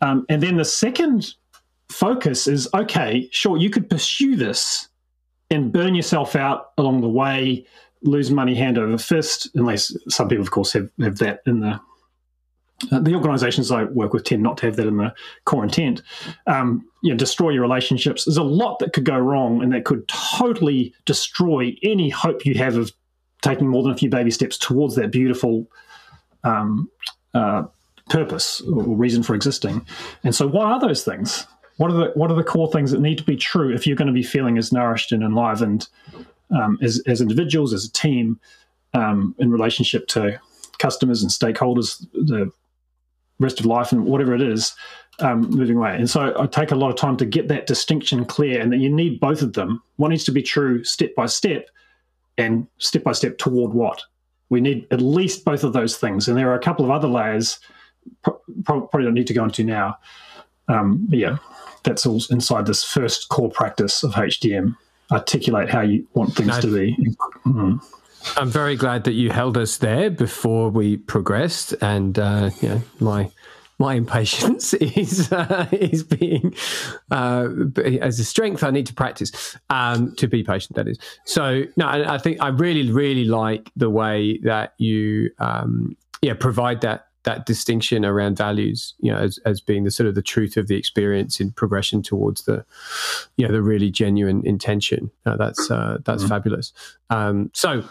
[0.00, 1.34] Um, and then the second
[1.90, 4.88] focus is okay, sure, you could pursue this
[5.50, 7.66] and burn yourself out along the way,
[8.02, 11.80] lose money hand over fist, unless some people, of course, have, have that in the
[12.92, 15.12] uh, the organisations I work with tend not to have that in the
[15.46, 16.00] core intent.
[16.46, 18.24] Um, you know, destroy your relationships.
[18.24, 22.54] There's a lot that could go wrong, and that could totally destroy any hope you
[22.54, 22.92] have of
[23.42, 25.68] taking more than a few baby steps towards that beautiful
[26.44, 26.88] um,
[27.34, 27.64] uh,
[28.08, 29.84] purpose or reason for existing.
[30.22, 31.46] And so, what are those things?
[31.78, 33.96] What are the what are the core things that need to be true if you're
[33.96, 35.88] going to be feeling as nourished and enlivened
[36.50, 38.38] um, as as individuals, as a team,
[38.94, 40.38] um, in relationship to
[40.78, 42.50] customers and stakeholders, the
[43.38, 44.74] rest of life, and whatever it is,
[45.20, 45.94] um, moving away.
[45.96, 48.78] And so I take a lot of time to get that distinction clear, and that
[48.78, 49.82] you need both of them.
[49.96, 51.68] One needs to be true step by step,
[52.36, 54.02] and step by step toward what
[54.50, 56.26] we need at least both of those things.
[56.26, 57.60] And there are a couple of other layers.
[58.22, 59.98] Pro- probably don't need to go into now.
[60.68, 61.36] Um, yeah,
[61.88, 64.76] that's all inside this first core practice of HDM.
[65.10, 66.96] Articulate how you want things no, to be.
[67.46, 67.82] Mm.
[68.36, 72.82] I'm very glad that you held us there before we progressed, and uh, you know,
[73.00, 73.30] my
[73.78, 76.54] my impatience is uh, is being
[77.10, 77.48] uh,
[78.02, 78.62] as a strength.
[78.62, 80.76] I need to practice um, to be patient.
[80.76, 80.98] That is.
[81.24, 86.82] So no, I think I really really like the way that you um, yeah provide
[86.82, 90.56] that that distinction around values, you know, as, as being the sort of the truth
[90.56, 92.64] of the experience in progression towards the,
[93.36, 95.10] you know, the really genuine intention.
[95.26, 96.30] Uh, that's uh, that's mm-hmm.
[96.30, 96.72] fabulous.
[97.10, 97.84] Um, so,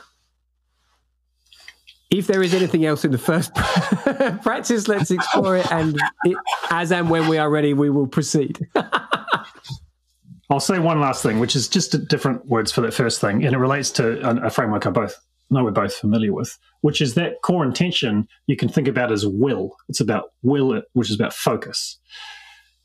[2.10, 3.54] if there is anything else in the first
[4.42, 6.36] practice, let's explore it, and it,
[6.72, 8.58] as and when we are ready, we will proceed.
[10.50, 13.54] I'll say one last thing, which is just different words for that first thing, and
[13.54, 15.16] it relates to a, a framework I both
[15.50, 19.26] know we're both familiar with, which is that core intention you can think about as
[19.26, 19.76] will.
[19.90, 21.98] It's about will, which is about focus.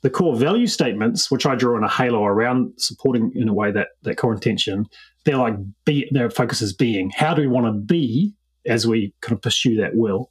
[0.02, 3.70] The core value statements, which I draw in a halo around supporting in a way
[3.70, 4.86] that that core intention,
[5.24, 7.10] they're like be their focus is being.
[7.14, 8.34] How do we want to be
[8.66, 10.30] as we kind of pursue that will?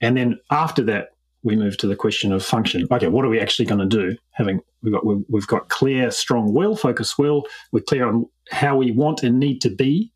[0.00, 1.10] And then after that,
[1.42, 2.86] we move to the question of function.
[2.90, 4.16] Okay, what are we actually going to do?
[4.32, 7.46] Having we've got we've got clear, strong will, focus will.
[7.72, 10.12] We're clear on how we want and need to be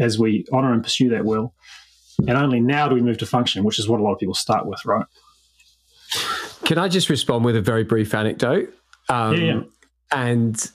[0.00, 1.54] as we honor and pursue that will.
[2.18, 4.34] And only now do we move to function, which is what a lot of people
[4.34, 5.06] start with, right?
[6.64, 8.74] Can I just respond with a very brief anecdote?
[9.08, 9.60] Um, yeah, yeah.
[10.12, 10.70] And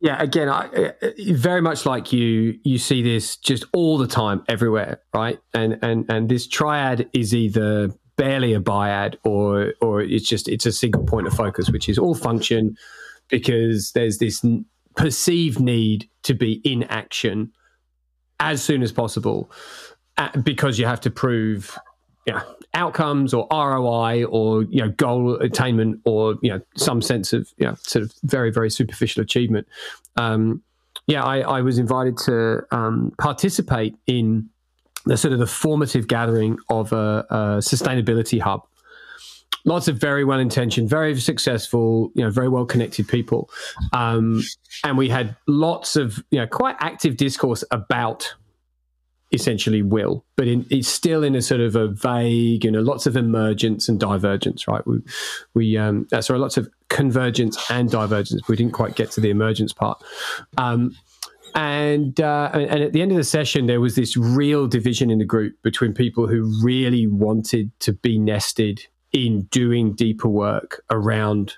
[0.00, 0.92] yeah, again, I,
[1.30, 5.38] very much like you, you see this just all the time, everywhere, right?
[5.54, 10.66] And and and this triad is either barely a biad or or it's just it's
[10.66, 12.76] a single point of focus, which is all function,
[13.28, 14.44] because there's this
[14.96, 17.52] perceived need to be in action
[18.40, 19.50] as soon as possible,
[20.42, 21.78] because you have to prove
[22.26, 22.42] yeah,
[22.74, 27.66] outcomes or ROI or you know goal attainment or you know some sense of you
[27.66, 29.66] know sort of very very superficial achievement.
[30.16, 30.62] Um,
[31.06, 34.50] yeah, I, I, was invited to um, participate in
[35.06, 38.67] the sort of the formative gathering of a, a sustainability hub.
[39.64, 43.50] Lots of very well intentioned, very successful, you know, very well connected people,
[43.92, 44.42] um,
[44.84, 48.34] and we had lots of you know quite active discourse about
[49.32, 53.06] essentially will, but in, it's still in a sort of a vague, you know, lots
[53.06, 54.86] of emergence and divergence, right?
[54.86, 55.00] We,
[55.54, 58.48] we, um, uh, sorry, lots of convergence and divergence.
[58.48, 60.02] We didn't quite get to the emergence part.
[60.56, 60.96] Um,
[61.54, 65.18] and uh, and at the end of the session, there was this real division in
[65.18, 71.54] the group between people who really wanted to be nested in doing deeper work around.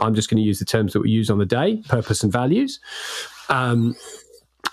[0.00, 2.32] I'm just going to use the terms that we use on the day: purpose and
[2.32, 2.80] values.
[3.48, 3.94] Um,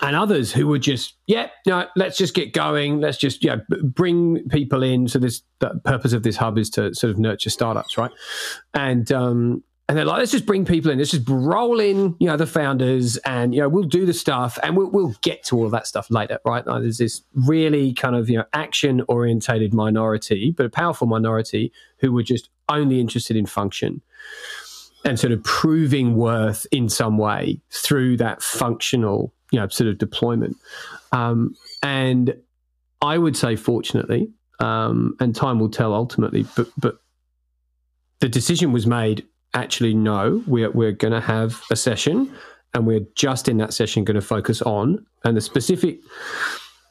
[0.00, 3.00] and others who were just, yeah, no, let's just get going.
[3.00, 5.08] Let's just, yeah, bring people in.
[5.08, 8.10] So this, the purpose of this hub is to sort of nurture startups, right?
[8.74, 10.98] And um, and they're like, let's just bring people in.
[10.98, 14.58] Let's just roll in, you know, the founders, and you know, we'll do the stuff,
[14.62, 16.66] and we'll we'll get to all that stuff later, right?
[16.66, 21.72] Like, there's this really kind of you know action orientated minority, but a powerful minority
[21.98, 24.00] who were just only interested in function
[25.04, 29.98] and sort of proving worth in some way through that functional you know sort of
[29.98, 30.56] deployment.
[31.12, 32.34] Um, and
[33.02, 36.98] I would say, fortunately, um, and time will tell ultimately, but but
[38.20, 39.26] the decision was made.
[39.54, 42.32] Actually, no, we're we're going to have a session,
[42.74, 46.00] and we're just in that session going to focus on and the specific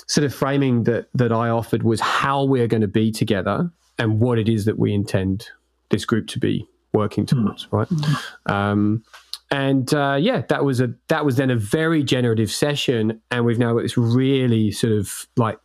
[0.07, 4.19] sort of framing that that I offered was how we're going to be together and
[4.19, 5.47] what it is that we intend
[5.89, 7.71] this group to be working towards, mm.
[7.71, 8.51] right?
[8.53, 9.03] Um,
[9.51, 13.59] and uh, yeah, that was a that was then a very generative session, and we've
[13.59, 15.59] now got this really sort of like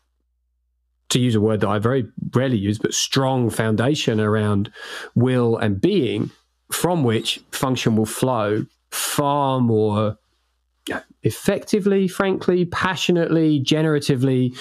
[1.08, 4.70] to use a word that I very rarely use, but strong foundation around
[5.14, 6.30] will and being,
[6.70, 10.18] from which function will flow far more
[11.22, 14.56] effectively, frankly, passionately, generatively,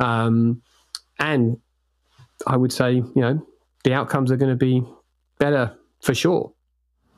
[0.00, 0.62] um,
[1.18, 1.58] and
[2.46, 3.46] I would say, you know,
[3.84, 4.84] the outcomes are going to be
[5.38, 6.52] better for sure.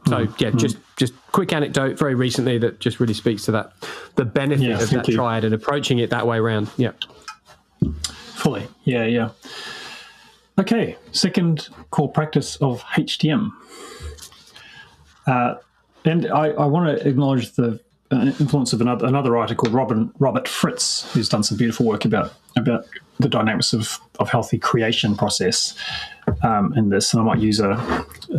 [0.07, 0.59] So mm, yeah, mm.
[0.59, 3.73] just just quick anecdote very recently that just really speaks to that
[4.17, 5.17] the benefit yeah, of that you.
[5.17, 6.71] triad and approaching it that way around.
[6.77, 6.93] Yeah.
[8.35, 8.69] Fully.
[8.85, 9.31] Yeah, yeah.
[10.59, 13.51] Okay, second core practice of HDM.
[15.27, 15.55] Uh,
[16.05, 20.13] and I, I want to acknowledge the uh, influence of another, another writer called Robin,
[20.19, 22.85] Robert Fritz, who's done some beautiful work about about
[23.19, 25.75] the dynamics of, of healthy creation process
[26.43, 27.13] um, in this.
[27.13, 27.71] And I might use a,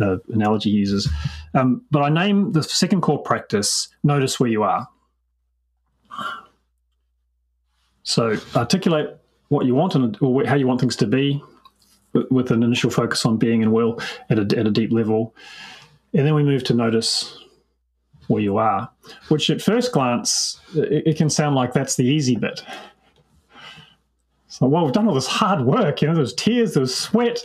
[0.00, 1.08] a analogy uses,
[1.54, 3.88] um, but I name the second core practice.
[4.04, 4.88] Notice where you are.
[8.04, 9.16] So articulate
[9.48, 11.42] what you want and or how you want things to be,
[12.30, 15.34] with an initial focus on being and will at a, at a deep level,
[16.16, 17.38] and then we move to notice
[18.28, 18.90] where you are,
[19.28, 22.62] which at first glance it, it can sound like that's the easy bit.
[24.48, 26.00] So, well, we've done all this hard work.
[26.00, 27.44] You know, there was tears, there was sweat,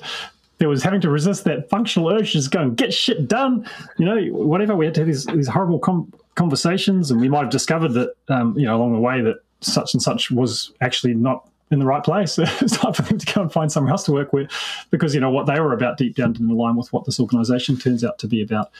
[0.59, 3.67] there was having to resist that functional urge to just go and get shit done.
[3.97, 4.75] You know, whatever.
[4.77, 8.15] We had to have these, these horrible com- conversations, and we might have discovered that,
[8.29, 11.85] um, you know, along the way that such and such was actually not in the
[11.85, 12.37] right place.
[12.37, 14.51] it's time for them to go and find somewhere else to work with,
[14.91, 17.77] because you know what they were about deep down didn't align with what this organisation
[17.77, 18.71] turns out to be about.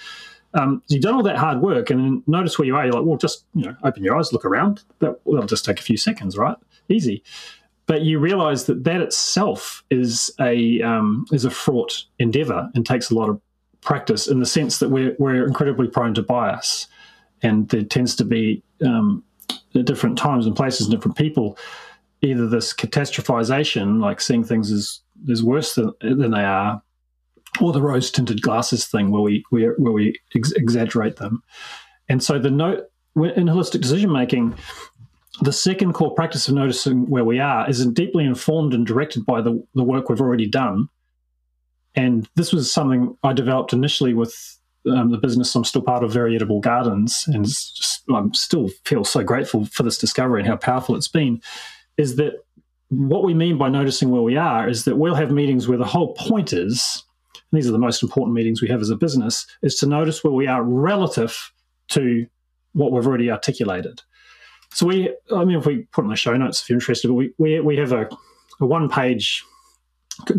[0.53, 2.83] Um, so you've done all that hard work, and notice where you are.
[2.83, 4.83] You're like, well, just you know, open your eyes, look around.
[4.99, 6.57] That will just take a few seconds, right?
[6.89, 7.23] Easy.
[7.85, 13.09] But you realise that that itself is a um, is a fraught endeavour and takes
[13.09, 13.41] a lot of
[13.81, 16.87] practice in the sense that we're we're incredibly prone to bias,
[17.41, 19.23] and there tends to be um,
[19.73, 21.57] at different times and places and different people
[22.21, 26.81] either this catastrophization, like seeing things as as worse than, than they are,
[27.59, 31.43] or the rose tinted glasses thing where we, we where we ex- exaggerate them.
[32.09, 34.55] And so the note in holistic decision making,
[35.41, 39.41] the second core practice of noticing where we are is deeply informed and directed by
[39.41, 40.87] the, the work we've already done.
[41.95, 44.59] And this was something I developed initially with
[44.89, 47.45] um, the business I'm still part of, Very Edible Gardens, and
[48.13, 51.41] I still feel so grateful for this discovery and how powerful it's been.
[51.97, 52.43] Is that
[52.89, 54.67] what we mean by noticing where we are?
[54.67, 57.03] Is that we'll have meetings where the whole point is,
[57.51, 60.33] these are the most important meetings we have as a business, is to notice where
[60.33, 61.51] we are relative
[61.89, 62.25] to
[62.73, 64.01] what we've already articulated.
[64.73, 67.15] So we, I mean, if we put in the show notes if you're interested, but
[67.15, 68.09] we we, we have a,
[68.59, 69.43] a one page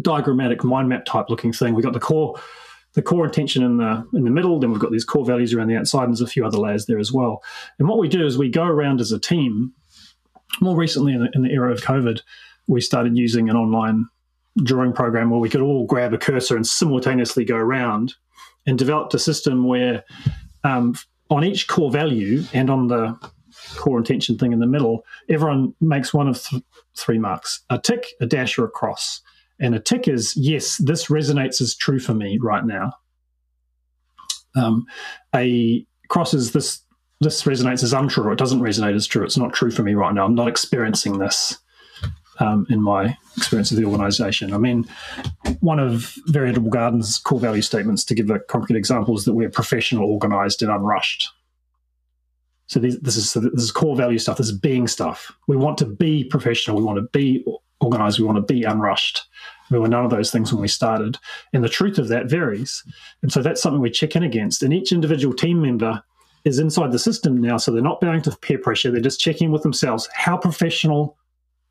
[0.01, 1.75] diagrammatic mind map type looking thing.
[1.75, 2.39] we've got the core
[2.95, 4.59] the core intention in the in the middle.
[4.59, 6.87] Then we've got these core values around the outside, and there's a few other layers
[6.87, 7.43] there as well.
[7.79, 9.73] And what we do is we go around as a team.
[10.61, 12.21] More recently, in the, in the era of COVID,
[12.67, 14.07] we started using an online
[14.63, 18.15] drawing program where we could all grab a cursor and simultaneously go around,
[18.67, 20.05] and developed a system where
[20.63, 20.95] um,
[21.31, 23.19] on each core value and on the
[23.77, 26.63] core intention thing in the middle, everyone makes one of th-
[26.97, 29.21] three marks: a tick, a dash, or a cross.
[29.59, 32.93] And a tick is, yes, this resonates as true for me right now.
[34.57, 34.87] Um,
[35.35, 36.83] a cross is this
[37.23, 39.25] this resonates as untrue or it doesn't resonate as true.
[39.25, 40.25] It's not true for me right now.
[40.25, 41.59] I'm not experiencing this
[42.39, 44.53] um, in my experience of the organization.
[44.53, 44.87] I mean,
[45.61, 49.35] one of Very Edible Gardens' core value statements, to give a concrete example, is that
[49.35, 51.29] we're professional, organized, and unrushed.
[52.67, 54.39] So this is this is core value stuff.
[54.39, 55.31] This is being stuff.
[55.47, 56.77] We want to be professional.
[56.77, 57.45] We want to be
[57.81, 58.19] organized.
[58.19, 59.21] We want to be unrushed.
[59.71, 61.19] We were none of those things when we started.
[61.53, 62.83] And the truth of that varies.
[63.23, 64.63] And so that's something we check in against.
[64.63, 66.03] And each individual team member
[66.45, 67.57] is inside the system now.
[67.57, 68.91] So they're not bowing to peer pressure.
[68.91, 71.17] They're just checking with themselves how professional,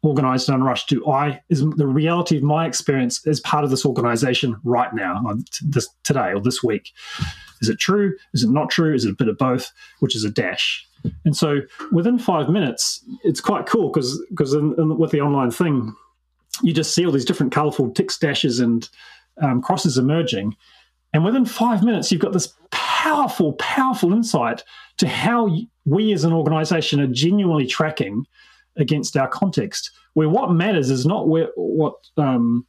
[0.02, 3.86] organized, and unrushed do I, is the reality of my experience as part of this
[3.86, 5.22] organization right now,
[5.64, 6.92] this, today or this week.
[7.62, 8.16] Is it true?
[8.34, 8.94] Is it not true?
[8.94, 9.72] Is it a bit of both?
[10.00, 10.88] Which is a dash.
[11.26, 11.62] And so
[11.92, 15.96] within five minutes, it's quite cool because because with the online thing,
[16.64, 18.88] you just see all these different colorful tick dashes and
[19.42, 20.56] um, crosses emerging.
[21.14, 22.54] And within five minutes, you've got this
[23.02, 24.64] powerful, powerful insight
[24.98, 25.50] to how
[25.86, 28.28] we as an organization are genuinely tracking
[28.78, 32.64] against our context, where what matters is not where, what um,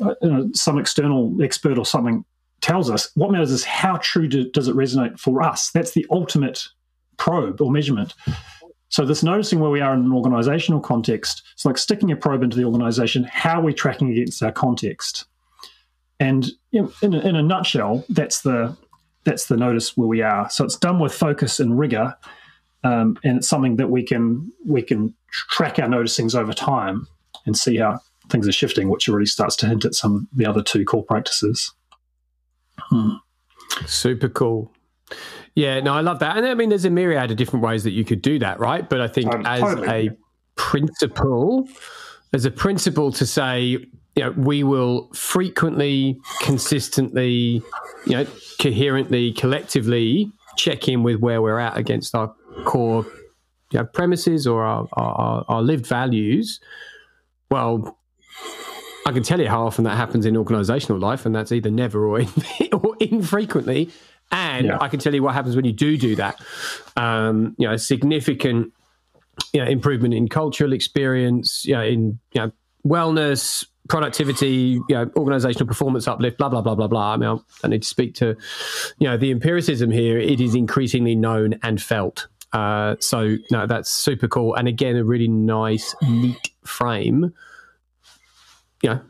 [0.00, 2.24] uh, some external expert or something
[2.62, 3.10] tells us.
[3.16, 5.70] What matters is how true do, does it resonate for us.
[5.72, 6.66] That's the ultimate
[7.18, 8.14] probe or measurement.
[8.88, 12.42] So this noticing where we are in an organizational context, it's like sticking a probe
[12.42, 13.24] into the organization.
[13.24, 15.26] How are we tracking against our context?
[16.18, 18.74] And in, in, a, in a nutshell, that's the
[19.24, 20.48] that's the notice where we are.
[20.50, 22.14] So it's done with focus and rigor,
[22.84, 27.06] um, and it's something that we can we can track our noticings over time
[27.46, 28.00] and see how
[28.30, 31.04] things are shifting, which already starts to hint at some of the other two core
[31.04, 31.72] practices.
[32.78, 33.16] Hmm.
[33.86, 34.72] Super cool.
[35.54, 36.36] Yeah, no, I love that.
[36.36, 38.88] And I mean, there's a myriad of different ways that you could do that, right?
[38.88, 40.08] But I think um, as totally.
[40.08, 40.16] a
[40.54, 41.68] principle,
[42.32, 43.84] as a principle to say,
[44.20, 47.62] you know, we will frequently, consistently,
[48.04, 48.26] you know,
[48.60, 52.34] coherently, collectively check in with where we're at against our
[52.66, 53.06] core
[53.70, 56.60] you know, premises or our, our, our lived values.
[57.50, 57.98] Well,
[59.06, 62.06] I can tell you how often that happens in organizational life, and that's either never
[62.06, 62.28] or, in,
[62.74, 63.88] or infrequently.
[64.30, 64.78] And yeah.
[64.82, 66.38] I can tell you what happens when you do do that.
[66.94, 68.74] Um, you know, significant
[69.54, 72.52] you know, improvement in cultural experience, you know, in you know,
[72.86, 77.12] wellness, productivity, you know, organizational performance uplift, blah blah blah blah blah.
[77.12, 78.36] I mean, I need to speak to,
[78.98, 80.18] you know, the empiricism here.
[80.18, 82.28] It is increasingly known and felt.
[82.52, 87.34] Uh, so no, that's super cool, and again, a really nice, neat frame.
[88.82, 89.00] You know,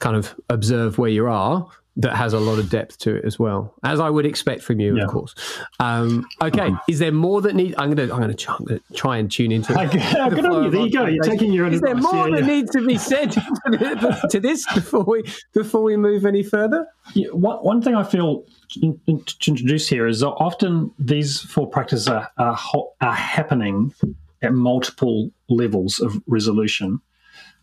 [0.00, 1.66] kind of observe where you are
[1.96, 4.80] that has a lot of depth to it as well, as I would expect from
[4.80, 5.04] you, yeah.
[5.04, 5.34] of course.
[5.78, 6.90] Um, okay, mm-hmm.
[6.90, 7.74] is there more that need?
[7.78, 8.56] I'm gonna I'm gonna try,
[8.94, 9.72] try and tune into.
[9.78, 10.70] I, the good on you.
[10.70, 11.06] There you go.
[11.06, 11.66] You're taking your.
[11.68, 12.54] Is there more yeah, that yeah.
[12.54, 13.30] needs to be said
[14.30, 15.22] to this before we
[15.52, 16.86] before we move any further?
[17.32, 18.44] One one thing I feel
[18.80, 18.98] to
[19.46, 22.58] introduce here is that often these four practices are, are,
[23.00, 23.94] are happening
[24.42, 27.00] at multiple levels of resolution.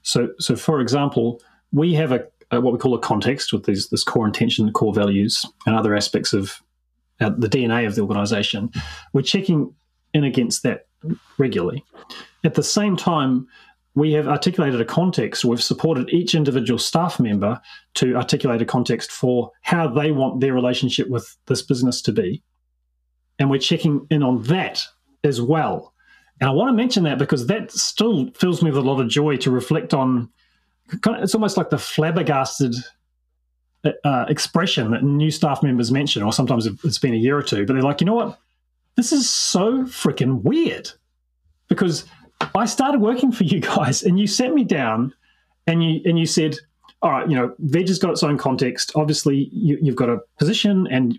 [0.04, 3.90] So, so for example, we have a uh, what we call a context with these,
[3.90, 6.62] this core intention, core values, and other aspects of
[7.20, 8.72] uh, the DNA of the organization,
[9.14, 9.74] we're checking
[10.14, 10.88] in against that
[11.38, 11.84] regularly.
[12.44, 13.48] At the same time,
[13.94, 15.44] we have articulated a context.
[15.44, 17.60] We've supported each individual staff member
[17.96, 22.42] to articulate a context for how they want their relationship with this business to be.
[23.38, 24.84] And we're checking in on that
[25.24, 25.94] as well.
[26.40, 29.10] And I want to mention that because that still fills me with a lot of
[29.10, 30.30] joy to reflect on
[30.92, 32.76] it's almost like the flabbergasted
[34.04, 37.66] uh, expression that new staff members mention, or sometimes it's been a year or two,
[37.66, 38.40] but they're like, you know what?
[38.96, 40.92] This is so freaking weird
[41.68, 42.06] because
[42.56, 45.14] I started working for you guys and you sent me down
[45.68, 46.56] and you and you said,
[47.02, 48.92] all right, you know, veg has got its own context.
[48.96, 51.18] Obviously, you, have got a position, and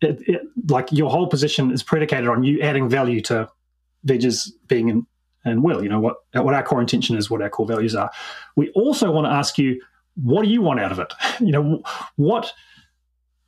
[0.00, 3.48] it, it, like your whole position is predicated on you adding value to
[4.04, 5.06] veg's being in,
[5.46, 5.82] and will.
[5.82, 8.10] You know what what our core intention is, what our core values are.
[8.56, 9.80] We also want to ask you,
[10.22, 11.12] what do you want out of it?
[11.40, 11.82] You know,
[12.16, 12.52] what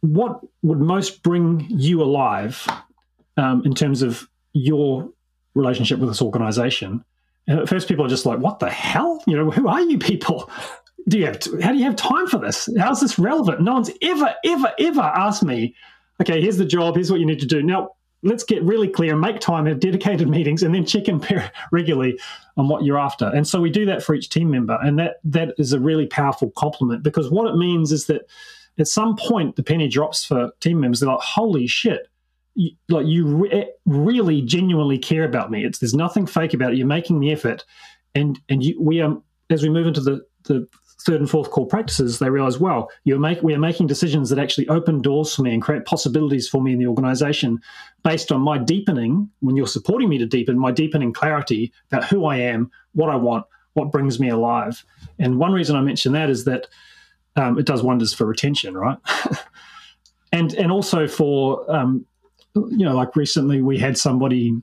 [0.01, 2.67] what would most bring you alive
[3.37, 5.11] um, in terms of your
[5.55, 7.05] relationship with this organization?
[7.47, 9.23] And at first, people are just like, "What the hell?
[9.27, 10.51] You know, who are you people?
[11.09, 11.41] Do you have?
[11.63, 12.69] How do you have time for this?
[12.79, 13.63] How's this relevant?
[13.63, 15.75] No one's ever, ever, ever asked me.
[16.21, 16.95] Okay, here's the job.
[16.95, 17.63] Here's what you need to do.
[17.63, 17.93] Now,
[18.23, 21.25] let's get really clear, and make time, have dedicated meetings, and then check in
[21.73, 22.19] regularly
[22.57, 23.27] on what you're after.
[23.27, 26.07] And so we do that for each team member, and that that is a really
[26.07, 28.23] powerful compliment because what it means is that
[28.79, 31.01] at some point the penny drops for team members.
[31.01, 32.09] They're like, "Holy shit!"
[32.55, 35.65] You, like you re- eh, really genuinely care about me.
[35.65, 36.79] It's there's nothing fake about it.
[36.79, 37.65] You're making the effort,
[38.15, 39.17] and and you, we are
[39.51, 40.67] as we move into the the
[41.01, 44.39] third and fourth core practices, they realize, well, you're make, we are making decisions that
[44.39, 47.61] actually open doors for me and create possibilities for me in the organization
[48.03, 52.27] based on my deepening, when you're supporting me to deepen, my deepening clarity about who
[52.27, 54.85] I am, what I want, what brings me alive.
[55.19, 56.67] And one reason I mention that is that
[57.37, 58.99] um, it does wonders for retention, right?
[60.33, 62.05] and and also for um,
[62.55, 64.61] you know, like recently we had somebody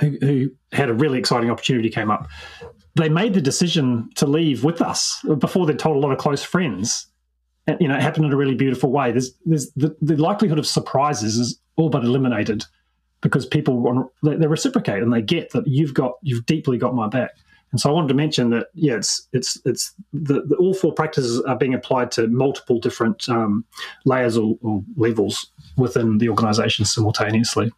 [0.00, 2.28] who, who had a really exciting opportunity came up
[2.96, 6.42] they made the decision to leave with us before they'd told a lot of close
[6.42, 7.06] friends.
[7.66, 9.12] And, you know, it happened in a really beautiful way.
[9.12, 12.64] There's, there's the, the likelihood of surprises is all but eliminated
[13.20, 16.94] because people want, they, they reciprocate and they get that you've got you've deeply got
[16.94, 17.32] my back.
[17.72, 20.92] And so I wanted to mention that yeah, it's it's it's the, the all four
[20.92, 23.64] practices are being applied to multiple different um,
[24.06, 27.72] layers or, or levels within the organisation simultaneously.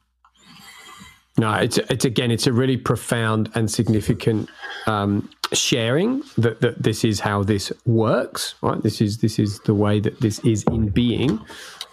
[1.39, 4.51] No, it's it's again, it's a really profound and significant
[4.87, 8.57] um, sharing that, that this is how this works.
[8.61, 11.39] Right, this is this is the way that this is in being,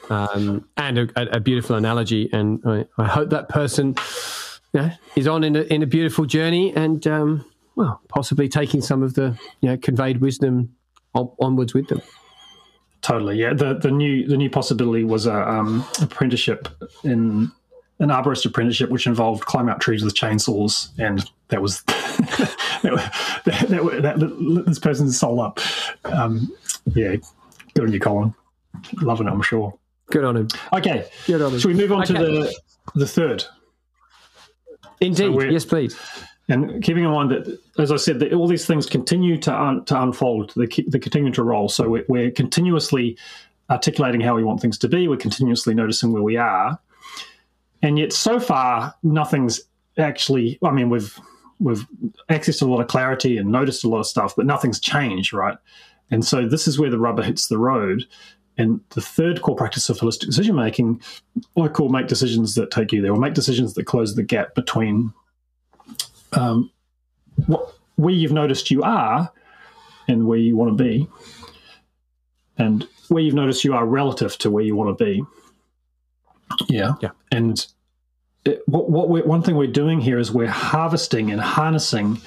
[0.10, 2.28] um, and a, a, beautiful analogy.
[2.34, 3.96] And I, I hope that person
[5.16, 9.14] is on in a, in a beautiful journey, and um, well, possibly taking some of
[9.14, 10.74] the you know, conveyed wisdom
[11.14, 12.02] on, onwards with them.
[13.02, 13.54] Totally, yeah.
[13.54, 16.68] The the new the new possibility was a um, apprenticeship
[17.04, 17.52] in
[18.00, 22.82] an arborist apprenticeship, which involved climbing up trees with chainsaws, and that was that,
[23.46, 25.60] that, that, that, this person's soul up.
[26.06, 26.52] Um,
[26.94, 27.16] yeah,
[27.74, 28.34] good on you, Colin.
[29.02, 29.78] Loving it, I'm sure.
[30.08, 30.48] Good on him.
[30.74, 31.60] Okay, good on him.
[31.60, 32.14] Should we move on okay.
[32.14, 32.60] to the
[32.96, 33.46] the third?
[35.02, 35.98] Indeed, so yes, please.
[36.48, 39.84] And keeping in mind that, as I said, that all these things continue to un,
[39.86, 41.70] to unfold, they, they continue to roll.
[41.70, 43.18] So we're, we're continuously
[43.72, 45.08] articulating how we want things to be.
[45.08, 46.80] We're continuously noticing where we are
[47.86, 49.62] and yet so far nothing's
[49.98, 50.58] actually.
[50.64, 51.18] I mean, we've
[51.60, 51.86] we've
[52.30, 55.58] accessed a lot of clarity and noticed a lot of stuff, but nothing's changed, right?
[56.10, 58.06] And so this is where the rubber hits the road.
[58.58, 61.02] And the third core practice of holistic decision making,
[61.62, 64.56] I call make decisions that take you there, or make decisions that close the gap
[64.56, 65.14] between
[66.32, 66.72] um,
[67.48, 69.32] what, where you've noticed you are
[70.08, 71.08] and where you want to be,
[72.58, 75.22] and where you've noticed you are relative to where you want to be.
[76.68, 76.94] Yeah.
[77.02, 77.12] Yeah.
[77.32, 77.66] And
[78.68, 82.20] what one thing we're doing here is we're harvesting and harnessing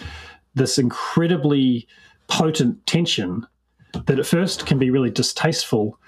[0.55, 1.87] this incredibly
[2.27, 3.47] potent tension
[4.07, 5.99] that at first can be really distasteful,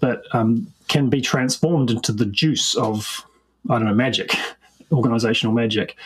[0.00, 3.24] but um, can be transformed into the juice of,
[3.68, 4.34] I don't know, magic,
[4.92, 5.96] organizational magic.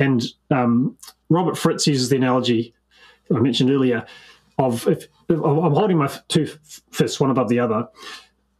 [0.00, 0.96] And um,
[1.28, 2.74] Robert Fritz uses the analogy
[3.34, 4.04] I mentioned earlier
[4.58, 6.46] of if, if I'm holding my two
[6.90, 7.88] fists one above the other,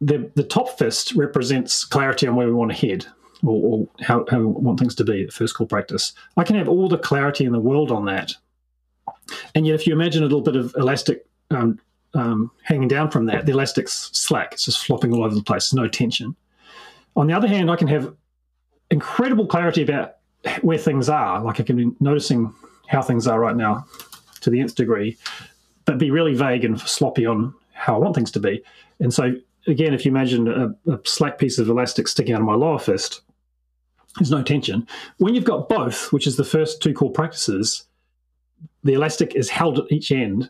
[0.01, 3.05] the, the top fist represents clarity on where we want to head
[3.45, 6.13] or, or how, how, want things to be at first core practice.
[6.37, 8.33] I can have all the clarity in the world on that.
[9.55, 11.79] And yet, if you imagine a little bit of elastic um,
[12.13, 14.53] um, hanging down from that, the elastic's slack.
[14.53, 16.35] It's just flopping all over the place, no tension.
[17.15, 18.13] On the other hand, I can have
[18.89, 20.15] incredible clarity about
[20.61, 21.41] where things are.
[21.41, 22.53] Like I can be noticing
[22.87, 23.85] how things are right now
[24.41, 25.17] to the nth degree,
[25.85, 28.63] but be really vague and sloppy on how I want things to be.
[28.99, 29.35] And so
[29.67, 32.79] again, if you imagine a, a, slack piece of elastic sticking out of my lower
[32.79, 33.21] fist,
[34.17, 34.87] there's no tension.
[35.17, 37.85] When you've got both, which is the first two core practices,
[38.83, 40.49] the elastic is held at each end,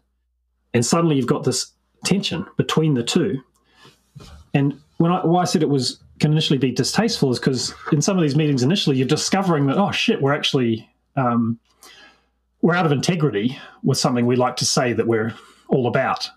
[0.74, 1.72] and suddenly you've got this
[2.04, 3.42] tension between the two.
[4.54, 8.02] And when I, why I said it was can initially be distasteful is because in
[8.02, 11.60] some of these meetings initially you're discovering that oh shit we're actually um,
[12.62, 15.34] we're out of integrity with something we like to say that we're
[15.70, 16.30] all about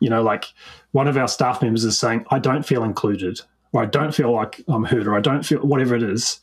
[0.00, 0.52] you know, like
[0.92, 3.40] one of our staff members is saying, I don't feel included,
[3.72, 6.40] or I don't feel like I'm heard, or I don't feel whatever it is.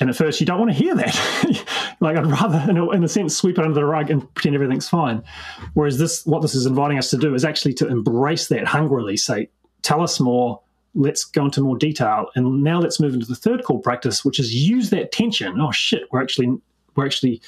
[0.00, 1.96] And at first, you don't want to hear that.
[2.00, 4.56] like I'd rather, in a, in a, sense, sweep it under the rug and pretend
[4.56, 5.22] everything's fine.
[5.74, 9.16] Whereas this, what this is inviting us to do is actually to embrace that hungrily.
[9.16, 9.48] Say,
[9.82, 10.60] tell us more.
[10.94, 12.26] Let's go into more detail.
[12.34, 15.60] And now let's move into the third core practice, which is use that tension.
[15.60, 16.58] Oh shit, we're actually
[16.96, 17.40] we're actually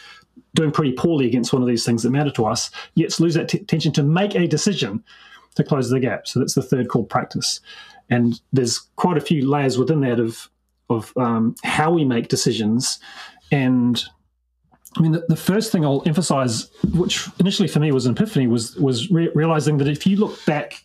[0.55, 2.71] doing pretty poorly against one of these things that matter to us.
[2.97, 5.03] Let's lose that t- tension to make a decision
[5.57, 6.27] to close the gap.
[6.27, 7.61] So that's the third core practice.
[8.11, 10.49] And there's quite a few layers within that of
[10.91, 12.99] of um, how we make decisions.
[13.51, 14.05] And
[14.97, 18.47] I mean, the, the, first thing I'll emphasize, which initially for me was an epiphany,
[18.47, 20.85] was was re- realizing that if you look back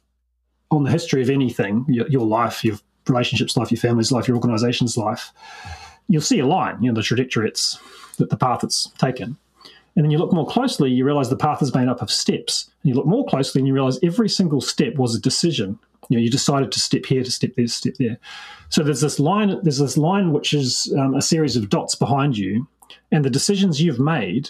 [0.72, 4.38] on the history of anything, your, your life, your relationships life, your family's life, your
[4.38, 5.32] organization's life,
[6.08, 7.80] you'll see a line, you know, the trajectory it's
[8.18, 9.38] that the path it's taken.
[9.96, 12.70] And then you look more closely, you realize the path is made up of steps.
[12.84, 15.80] And you look more closely and you realize every single step was a decision.
[16.10, 18.18] You know, you decided to step here, to step there, step there.
[18.70, 22.38] So there's this line, there's this line which is um, a series of dots behind
[22.38, 22.68] you,
[23.12, 24.50] and the decisions you've made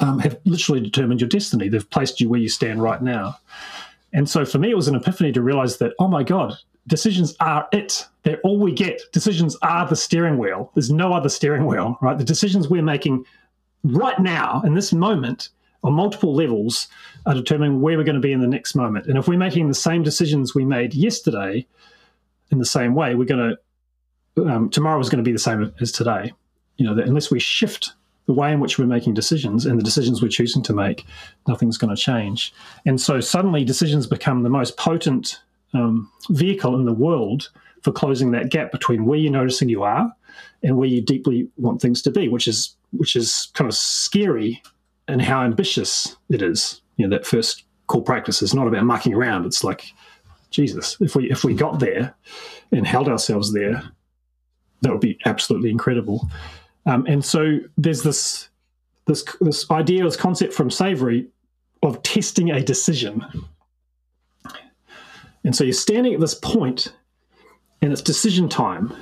[0.00, 1.68] um, have literally determined your destiny.
[1.68, 3.36] They've placed you where you stand right now.
[4.12, 6.54] And so for me, it was an epiphany to realize that, oh my God,
[6.86, 8.06] decisions are it.
[8.22, 9.02] They're all we get.
[9.12, 10.70] Decisions are the steering wheel.
[10.74, 12.16] There's no other steering wheel, right?
[12.16, 13.26] The decisions we're making
[13.84, 15.50] right now in this moment
[15.84, 16.88] on multiple levels
[17.26, 19.06] are determining where we're going to be in the next moment.
[19.06, 21.66] And if we're making the same decisions we made yesterday
[22.50, 23.56] in the same way, we're going
[24.36, 26.32] to, um, tomorrow is going to be the same as today.
[26.76, 27.92] You know, unless we shift
[28.26, 31.06] the way in which we're making decisions and the decisions we're choosing to make,
[31.46, 32.52] nothing's going to change.
[32.84, 35.40] And so suddenly decisions become the most potent
[35.74, 37.50] um, vehicle in the world
[37.82, 40.12] for closing that gap between where you're noticing you are
[40.62, 44.62] and where you deeply want things to be, which is which is kind of scary
[45.08, 46.82] and how ambitious it is.
[46.96, 49.46] You know, that first core practice is not about mucking around.
[49.46, 49.92] It's like,
[50.50, 52.14] Jesus, if we if we got there
[52.72, 53.82] and held ourselves there,
[54.82, 56.28] that would be absolutely incredible.
[56.86, 58.48] Um, and so there's this
[59.06, 61.26] this this idea, this concept from Savory
[61.82, 63.24] of testing a decision.
[65.44, 66.92] And so you're standing at this point,
[67.80, 68.92] and it's decision time.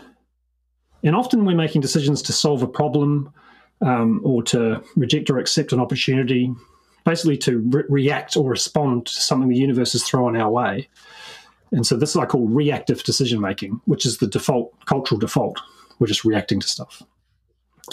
[1.03, 3.33] And often we're making decisions to solve a problem
[3.81, 6.53] um, or to reject or accept an opportunity,
[7.05, 10.89] basically to re- react or respond to something the universe is throwing our way.
[11.72, 15.61] And so this is I call reactive decision making, which is the default cultural default.
[15.99, 17.03] We're just reacting to stuff.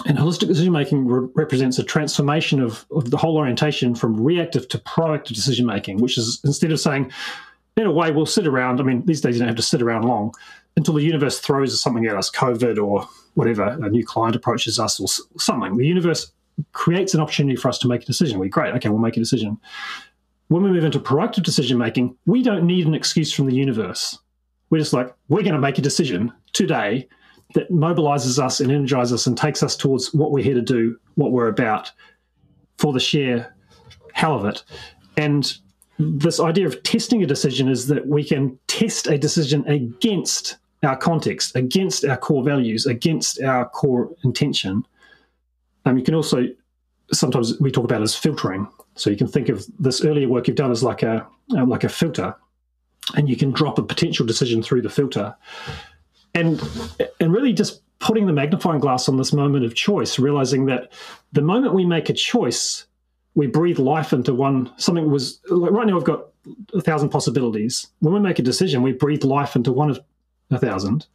[0.05, 4.67] And holistic decision making re- represents a transformation of, of the whole orientation from reactive
[4.69, 7.11] to proactive decision making, which is instead of saying,
[7.77, 8.79] in a way, we'll sit around.
[8.79, 10.33] I mean, these days you don't have to sit around long
[10.75, 14.99] until the universe throws something at us, COVID or whatever, a new client approaches us
[14.99, 15.07] or
[15.39, 15.77] something.
[15.77, 16.31] The universe
[16.71, 18.39] creates an opportunity for us to make a decision.
[18.39, 19.57] We great, okay, we'll make a decision.
[20.49, 24.19] When we move into proactive decision making, we don't need an excuse from the universe.
[24.69, 27.07] We're just like, we're going to make a decision today
[27.55, 30.97] that mobilizes us and energizes us and takes us towards what we're here to do,
[31.15, 31.91] what we're about
[32.77, 33.55] for the sheer
[34.13, 34.63] hell of it.
[35.17, 35.55] And
[35.99, 40.97] this idea of testing a decision is that we can test a decision against our
[40.97, 44.85] context, against our core values, against our core intention.
[45.85, 46.47] Um, you can also
[47.11, 48.67] sometimes we talk about as filtering.
[48.95, 51.83] So you can think of this earlier work you've done as like a uh, like
[51.83, 52.35] a filter,
[53.15, 55.35] and you can drop a potential decision through the filter,
[56.33, 56.61] and
[57.19, 60.91] and really just putting the magnifying glass on this moment of choice, realizing that
[61.31, 62.85] the moment we make a choice,
[63.35, 64.71] we breathe life into one.
[64.77, 65.97] Something was like right now.
[65.97, 66.27] I've got
[66.73, 67.87] a thousand possibilities.
[67.99, 69.99] When we make a decision, we breathe life into one of
[70.53, 71.05] a thousand,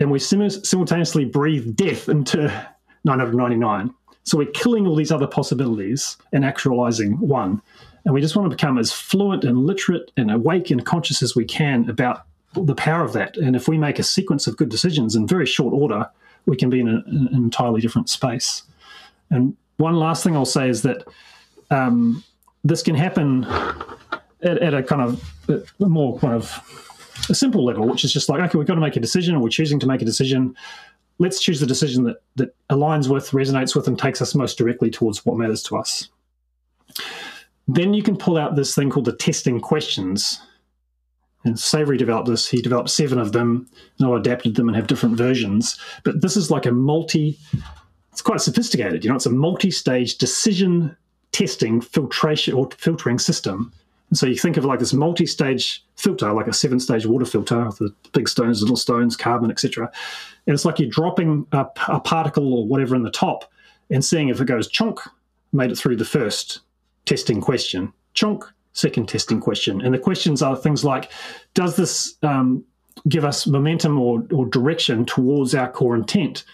[0.00, 2.48] and we sim- simultaneously breathe death into
[3.04, 3.94] 999.
[4.24, 7.60] So we're killing all these other possibilities and actualizing one.
[8.04, 11.34] And we just want to become as fluent and literate and awake and conscious as
[11.34, 13.36] we can about the power of that.
[13.36, 16.08] And if we make a sequence of good decisions in very short order,
[16.46, 18.62] we can be in, a, an entirely different space.
[19.30, 21.06] And one last thing I'll say is that
[21.70, 22.22] um,
[22.64, 23.44] this can happen
[24.42, 26.91] at, at a kind of a more kind of
[27.28, 29.40] a simple level, which is just like, okay, we've got to make a decision, or
[29.40, 30.56] we're choosing to make a decision.
[31.18, 34.90] Let's choose the decision that that aligns with, resonates with, and takes us most directly
[34.90, 36.08] towards what matters to us.
[37.68, 40.40] Then you can pull out this thing called the testing questions.
[41.44, 42.48] And Savory developed this.
[42.48, 43.68] He developed seven of them,
[43.98, 45.78] and I adapted them and have different versions.
[46.04, 47.38] But this is like a multi.
[48.12, 49.04] It's quite sophisticated.
[49.04, 50.96] You know, it's a multi-stage decision
[51.32, 53.72] testing filtration or filtering system
[54.12, 57.78] and so you think of like this multi-stage filter, like a seven-stage water filter with
[57.78, 59.90] the big stones, little stones, carbon, etc.
[60.46, 63.50] And it's like you're dropping a, a, particle or whatever in the top
[63.88, 65.00] and seeing if it goes chunk,
[65.54, 66.60] made it through the first
[67.06, 68.44] testing question, chunk,
[68.74, 69.80] second testing question.
[69.80, 71.10] And the questions are things like,
[71.54, 72.62] does this um,
[73.08, 76.44] give us momentum or, or direction towards our core intent?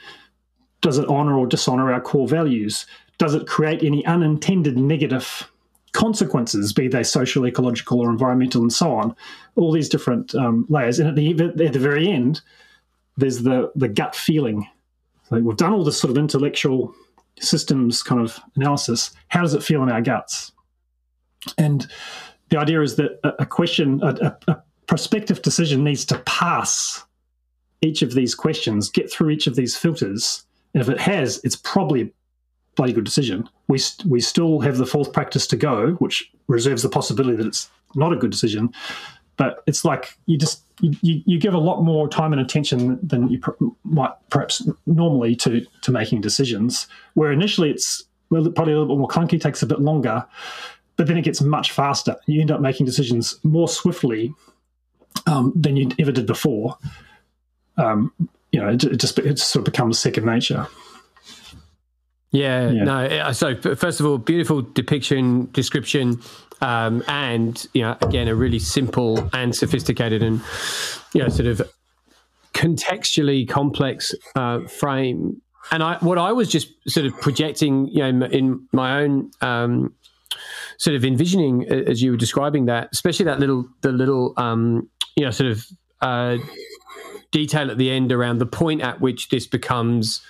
[0.81, 2.87] does it honor or dishonor our core values?
[3.19, 5.51] Does it create any unintended negative
[5.93, 9.15] consequences, be they social, ecological, or environmental, and so on?
[9.57, 10.99] All these different um, layers.
[10.99, 11.31] And at the,
[11.65, 12.41] at the very end,
[13.17, 14.69] there's the, the gut feeling.
[15.31, 16.95] Like we've done all this sort of intellectual
[17.41, 19.11] systems kind of analysis.
[19.29, 20.53] How does it feel in our guts?
[21.57, 21.87] And
[22.49, 27.05] the idea is that a, a question, a, a prospective decision needs to pass
[27.81, 30.45] each of these questions, get through each of these filters.
[30.75, 32.11] And if it has, it's probably a
[32.79, 33.47] bloody good decision.
[33.67, 37.47] We, st- we still have the fourth practice to go, which reserves the possibility that
[37.47, 38.73] it's not a good decision.
[39.37, 43.29] But it's like you just you, you give a lot more time and attention than
[43.29, 43.53] you pr-
[43.85, 46.89] might perhaps normally to to making decisions.
[47.15, 50.25] Where initially it's probably a little bit more clunky, takes a bit longer,
[50.97, 52.17] but then it gets much faster.
[52.27, 54.35] You end up making decisions more swiftly
[55.27, 56.77] um, than you ever did before.
[57.77, 58.13] Um,
[58.53, 60.67] you know, it, it, just it sort of becomes second nature.
[62.31, 63.33] Yeah, yeah, no.
[63.33, 66.21] So first of all, beautiful depiction, description,
[66.61, 70.43] um, and you know, again, a really simple and sophisticated and
[71.15, 71.63] you know, sort of
[72.53, 75.41] contextually complex uh, frame.
[75.71, 79.95] And I, what I was just sort of projecting, you know, in my own um,
[80.79, 85.25] sort of envisioning as you were describing that, especially that little, the little, um, you
[85.25, 85.67] know, sort of
[86.01, 86.39] uh,
[87.33, 90.23] detail at the end around the point at which this becomes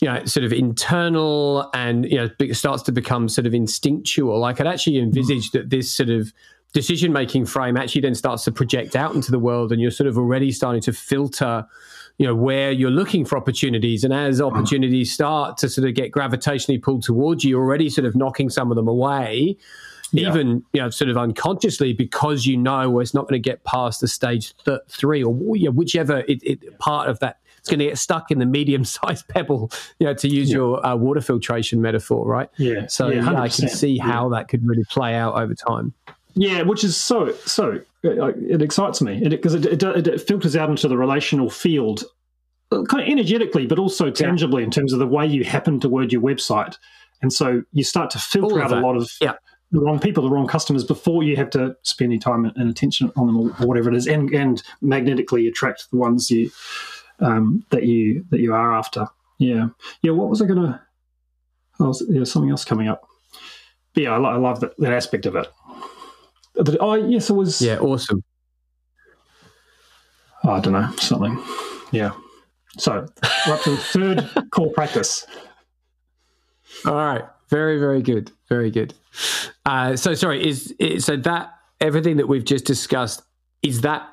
[0.00, 4.44] you know, sort of internal and, you know, starts to become sort of instinctual.
[4.44, 5.04] I could actually hmm.
[5.04, 6.32] envisage that this sort of
[6.72, 10.06] decision making frame actually then starts to project out into the world and you're sort
[10.06, 11.64] of already starting to filter,
[12.18, 14.04] you know, where you're looking for opportunities.
[14.04, 14.44] And as hmm.
[14.44, 18.50] opportunities start to sort of get gravitationally pulled towards you, you're already sort of knocking
[18.50, 19.56] some of them away.
[20.12, 20.28] Yeah.
[20.28, 23.64] even you know sort of unconsciously because you know well, it's not going to get
[23.64, 27.72] past the stage th- three or you know, whichever it, it, part of that it's
[27.72, 30.56] going to get stuck in the medium-sized pebble, you know, to use yeah.
[30.56, 32.48] your uh, water filtration metaphor, right?
[32.58, 32.86] Yeah.
[32.86, 35.92] So yeah, yeah, I can see how that could really play out over time.
[36.34, 40.54] Yeah, which is so so uh, it excites me because it, it, it, it, filters
[40.54, 42.04] out into the relational field,
[42.70, 45.88] uh, kind of energetically, but also tangibly in terms of the way you happen to
[45.88, 46.76] word your website,
[47.22, 49.32] and so you start to filter out a lot of yeah
[49.72, 53.10] the wrong people, the wrong customers before you have to spend any time and attention
[53.16, 56.50] on them or whatever it is, and, and magnetically attract the ones you
[57.20, 59.06] um, that you that you are after.
[59.38, 59.68] Yeah,
[60.02, 60.12] yeah.
[60.12, 60.80] What was I going to?
[61.78, 63.06] Oh, there's something else coming up.
[63.94, 65.46] But yeah, I, I love that, that aspect of it.
[66.80, 67.60] Oh, yes, it was.
[67.60, 68.22] Yeah, awesome.
[70.44, 71.42] Oh, I don't know something.
[71.92, 72.12] Yeah.
[72.78, 73.06] So
[73.46, 75.26] we're up to the third core practice.
[76.84, 77.24] All right.
[77.48, 78.30] Very, very good.
[78.48, 78.94] Very good.
[79.64, 80.46] Uh, so, sorry.
[80.46, 83.22] Is, is so that everything that we've just discussed
[83.62, 84.08] is that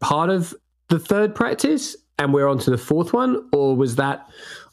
[0.00, 0.54] part of
[0.88, 4.28] the third practice, and we're on to the fourth one, or was that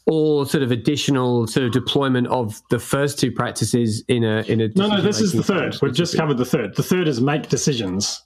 [0.06, 4.60] all sort of additional sort of deployment of the first two practices in a in
[4.60, 5.76] a no no this is the third.
[5.82, 6.76] We've just covered the third.
[6.76, 8.22] The third is make decisions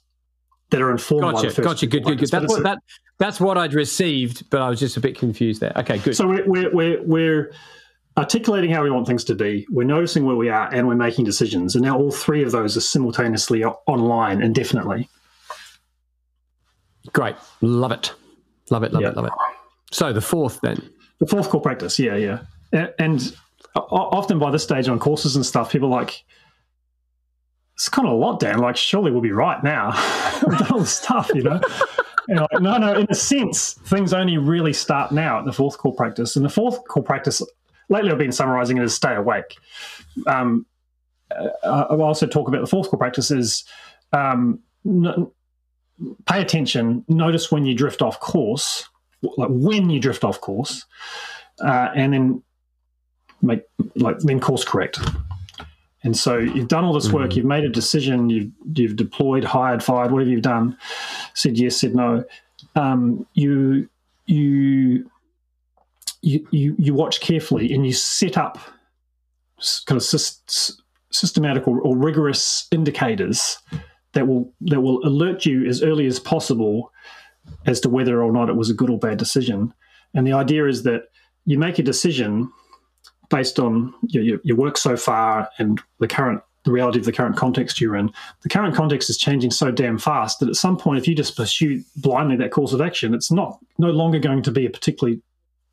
[0.69, 1.87] that are informed gotcha, by the first gotcha.
[1.87, 2.29] good good good.
[2.29, 2.79] That's what, that,
[3.19, 5.73] that's what i'd received but i was just a bit confused there.
[5.77, 6.15] Okay good.
[6.15, 7.53] So we're, we're, we're, we're
[8.17, 9.65] articulating how we want things to be.
[9.69, 11.75] We're noticing where we are and we're making decisions.
[11.75, 15.09] And now all three of those are simultaneously online indefinitely.
[17.11, 17.35] Great.
[17.61, 18.13] Love it
[18.69, 19.33] love it love it love it
[19.91, 20.81] so the fourth then
[21.23, 22.87] the fourth core practice, yeah, yeah.
[22.99, 23.35] And
[23.75, 26.23] often by this stage on courses and stuff, people like,
[27.75, 28.59] it's kind of a lot, Dan.
[28.59, 29.91] Like, surely we'll be right now.
[30.47, 31.61] We've done all this stuff, you know?
[32.27, 35.95] like, no, no, in a sense, things only really start now at the fourth core
[35.95, 36.35] practice.
[36.35, 37.41] And the fourth core practice,
[37.89, 39.57] lately I've been summarizing it as stay awake.
[40.27, 40.65] Um,
[41.31, 43.63] uh, I'll also talk about the fourth core practice is
[44.11, 45.31] um, n-
[46.25, 48.87] pay attention, notice when you drift off course
[49.37, 50.85] like when you drift off course,
[51.63, 52.43] uh, and then
[53.41, 53.63] make
[53.95, 54.99] like then course correct.
[56.03, 57.37] And so you've done all this work, mm-hmm.
[57.37, 60.77] you've made a decision, you've you've deployed, hired, fired, whatever you've done,
[61.33, 62.23] said yes, said no.
[62.75, 63.89] Um, you
[64.25, 65.09] you
[66.21, 68.57] you you watch carefully and you set up
[69.85, 70.79] kind of syst-
[71.11, 73.57] systematic or, or rigorous indicators
[74.13, 76.91] that will that will alert you as early as possible
[77.65, 79.73] as to whether or not it was a good or bad decision.
[80.13, 81.03] And the idea is that
[81.45, 82.51] you make a decision
[83.29, 87.35] based on your, your, work so far and the current the reality of the current
[87.35, 88.09] context you're in.
[88.41, 91.35] The current context is changing so damn fast that at some point, if you just
[91.35, 95.21] pursue blindly that course of action, it's not no longer going to be a particularly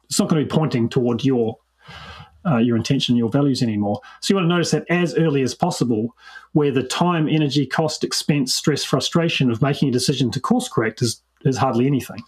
[0.07, 1.57] it's not going to be pointing toward your
[2.47, 4.01] uh, your intention, your values anymore.
[4.21, 6.17] So you want to notice that as early as possible,
[6.53, 11.03] where the time, energy, cost, expense, stress, frustration of making a decision to course correct
[11.03, 12.23] is is hardly anything.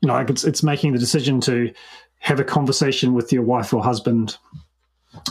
[0.00, 1.72] You know, like it's it's making the decision to
[2.20, 4.36] have a conversation with your wife or husband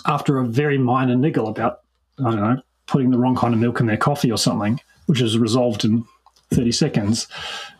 [0.06, 1.82] after a very minor niggle about,
[2.20, 5.22] I don't know, putting the wrong kind of milk in their coffee or something, which
[5.22, 6.06] is resolved in
[6.52, 7.28] 30 seconds,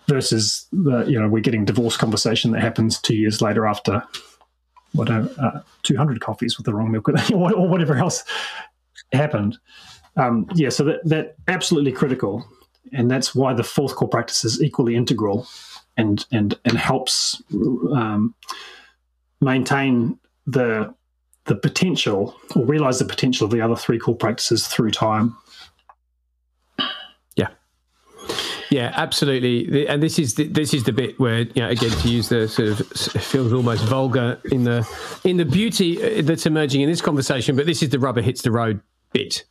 [0.08, 4.04] versus the, you know, we're getting divorce conversation that happens two years later after
[4.96, 8.24] whatever, uh, 200 coffees with the wrong milk or whatever else
[9.12, 9.58] happened.
[10.18, 12.46] Um, yeah, so that, that absolutely critical.
[12.94, 15.48] And that's why the fourth core practice is equally integral
[15.98, 17.42] and, and, and helps
[17.94, 18.34] um,
[19.42, 20.94] maintain the
[21.46, 25.36] the potential or realize the potential of the other three core practices through time.
[28.70, 29.88] Yeah, absolutely.
[29.88, 32.48] And this is the, this is the bit where, you know, again, to use the
[32.48, 34.88] sort of feels almost vulgar in the
[35.24, 38.42] in the beauty uh, that's emerging in this conversation, but this is the rubber hits
[38.42, 39.44] the road bit,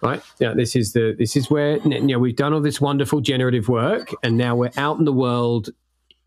[0.00, 0.22] right?
[0.38, 3.68] Yeah, this is the this is where you know we've done all this wonderful generative
[3.68, 5.70] work, and now we're out in the world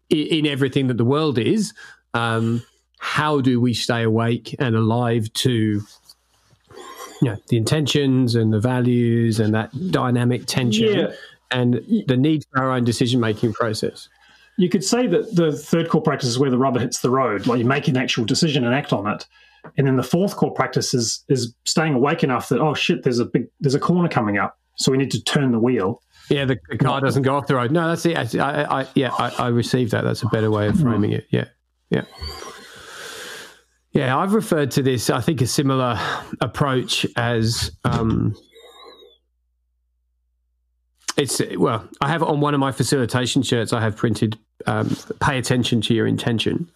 [0.10, 1.74] in, in everything that the world is.
[2.14, 2.64] Um,
[3.00, 5.82] how do we stay awake and alive to
[7.22, 11.12] know, the intentions and the values and that dynamic tension yeah.
[11.52, 14.10] And the need for our own decision making process.
[14.58, 17.46] You could say that the third core practice is where the rubber hits the road,
[17.46, 19.26] like you make an actual decision and act on it.
[19.78, 23.20] And then the fourth core practice is is staying awake enough that oh shit, there's
[23.20, 26.02] a big there's a corner coming up, so we need to turn the wheel.
[26.30, 27.72] Yeah, the, the car doesn't go off the road.
[27.72, 28.18] No, that's it.
[28.18, 30.04] I, I, I yeah, I, I received that.
[30.04, 31.26] That's a better way of framing it.
[31.32, 31.46] Yeah,
[31.90, 32.04] yeah.
[33.92, 36.00] Yeah, I've referred to this, I think, a similar
[36.40, 38.36] approach as um,
[41.18, 45.38] it's well, I have on one of my facilitation shirts, I have printed um, pay
[45.38, 46.70] attention to your intention.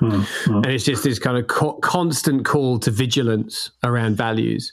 [0.00, 0.54] Mm-hmm.
[0.54, 4.72] And it's just this kind of co- constant call to vigilance around values.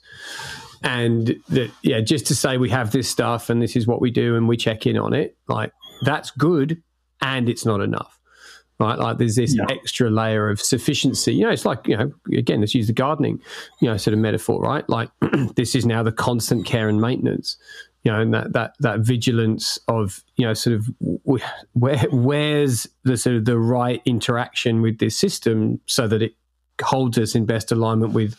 [0.81, 4.11] And that, yeah, just to say we have this stuff and this is what we
[4.11, 5.73] do and we check in on it, like
[6.03, 6.81] that's good
[7.21, 8.19] and it's not enough
[8.79, 8.97] right?
[8.97, 9.65] Like there's this yeah.
[9.69, 11.33] extra layer of sufficiency.
[11.33, 13.41] You know, it's like, you know, again, let's use the gardening,
[13.81, 14.87] you know, sort of metaphor, right?
[14.89, 15.09] Like
[15.55, 17.57] this is now the constant care and maintenance,
[18.03, 20.87] you know, and that, that, that vigilance of, you know, sort of
[21.73, 26.35] where, where's the sort of the right interaction with this system so that it
[26.81, 28.35] holds us in best alignment with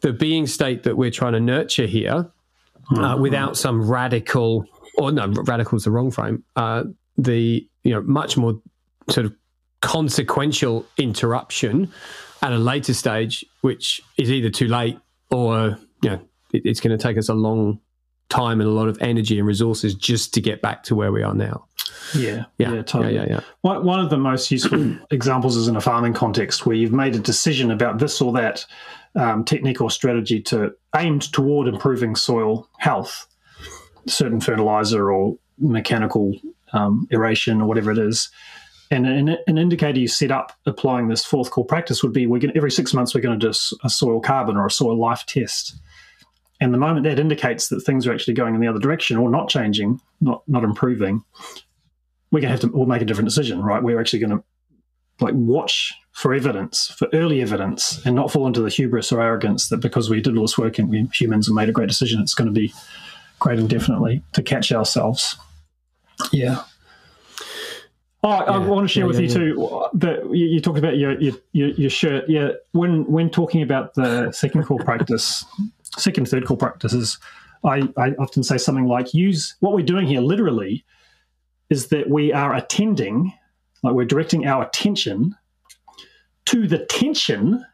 [0.00, 2.30] the being state that we're trying to nurture here
[2.90, 3.22] uh, mm-hmm.
[3.22, 4.64] without some radical,
[4.96, 6.84] or no, radical is the wrong frame, uh,
[7.18, 8.60] the, you know, much more
[9.10, 9.34] sort of
[9.80, 11.92] consequential interruption
[12.40, 14.98] at a later stage, which is either too late
[15.30, 16.20] or you know
[16.52, 17.80] it, it's going to take us a long
[18.28, 21.22] time and a lot of energy and resources just to get back to where we
[21.22, 21.66] are now.
[22.14, 23.14] Yeah, yeah, yeah, totally.
[23.14, 23.78] yeah, yeah, yeah.
[23.80, 27.18] One of the most useful examples is in a farming context where you've made a
[27.18, 28.64] decision about this or that
[29.14, 33.26] um, technique or strategy to aimed toward improving soil health,
[34.06, 36.34] certain fertilizer or mechanical
[36.72, 38.30] um, aeration or whatever it is
[38.90, 42.38] and an, an, indicator you set up applying this fourth core practice would be we're
[42.38, 45.24] going every six months we're going to do a soil carbon or a soil life
[45.26, 45.76] test.
[46.64, 49.28] And the moment that indicates that things are actually going in the other direction or
[49.28, 51.22] not changing, not not improving,
[52.30, 53.82] we're going to have to we'll make a different decision, right?
[53.82, 54.44] We're actually going to
[55.20, 59.68] like watch for evidence, for early evidence, and not fall into the hubris or arrogance
[59.68, 62.22] that because we did all this work and we humans have made a great decision,
[62.22, 62.72] it's going to be
[63.40, 65.36] great indefinitely to catch ourselves.
[66.32, 66.64] Yeah.
[68.22, 68.50] Oh, I, yeah.
[68.52, 71.20] I want to share yeah, with yeah, you too that you, you, talked about your,
[71.20, 72.24] your your shirt.
[72.26, 75.44] Yeah, when when talking about the second core practice,
[75.96, 77.18] second third core practices,
[77.64, 80.84] I, I often say something like use what we're doing here literally
[81.70, 83.32] is that we are attending,
[83.82, 85.34] like we're directing our attention
[86.46, 87.64] to the tension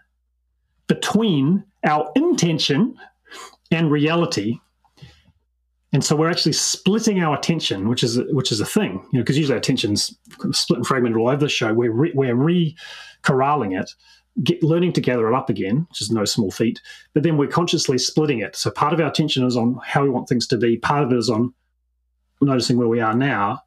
[0.87, 2.97] between our intention
[3.71, 4.59] and reality
[5.93, 9.23] and so we're actually splitting our attention, which is which is a thing, you know,
[9.23, 10.17] because usually our attention's
[10.53, 11.75] split and fragmented all over the show.
[11.75, 12.77] We're re, we're re
[13.23, 13.91] corralling it,
[14.43, 16.81] get, learning to gather it up again, which is no small feat.
[17.15, 18.57] But then we're consciously splitting it.
[18.57, 20.77] So part of our attention is on how we want things to be.
[20.77, 21.53] Part of it is on
[22.41, 23.63] noticing where we are now,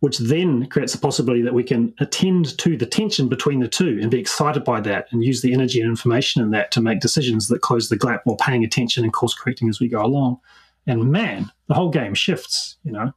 [0.00, 3.98] which then creates the possibility that we can attend to the tension between the two
[4.00, 7.00] and be excited by that and use the energy and information in that to make
[7.00, 10.38] decisions that close the gap while paying attention and course correcting as we go along.
[10.86, 13.12] And man, the whole game shifts, you know.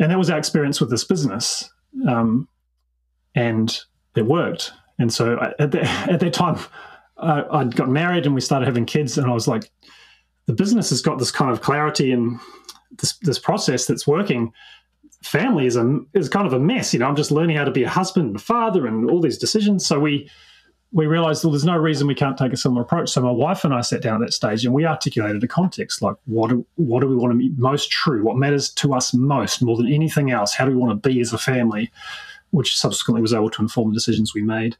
[0.00, 1.70] And that was our experience with this business.
[2.08, 2.48] Um,
[3.36, 3.78] and
[4.16, 4.72] it worked.
[4.98, 6.58] And so I, at, the, at that time,
[7.16, 9.18] uh, I'd got married and we started having kids.
[9.18, 9.70] And I was like,
[10.46, 12.38] the business has got this kind of clarity and
[12.98, 14.52] this, this process that's working.
[15.22, 17.06] Family is a is kind of a mess, you know.
[17.06, 19.86] I'm just learning how to be a husband and a father and all these decisions.
[19.86, 20.30] So we
[20.92, 23.10] we realized well, there's no reason we can't take a similar approach.
[23.10, 26.02] So my wife and I sat down at that stage and we articulated a context
[26.02, 28.22] like what do, what do we want to be most true?
[28.22, 30.54] What matters to us most more than anything else?
[30.54, 31.90] How do we want to be as a family?
[32.54, 34.76] Which subsequently was able to inform the decisions we made.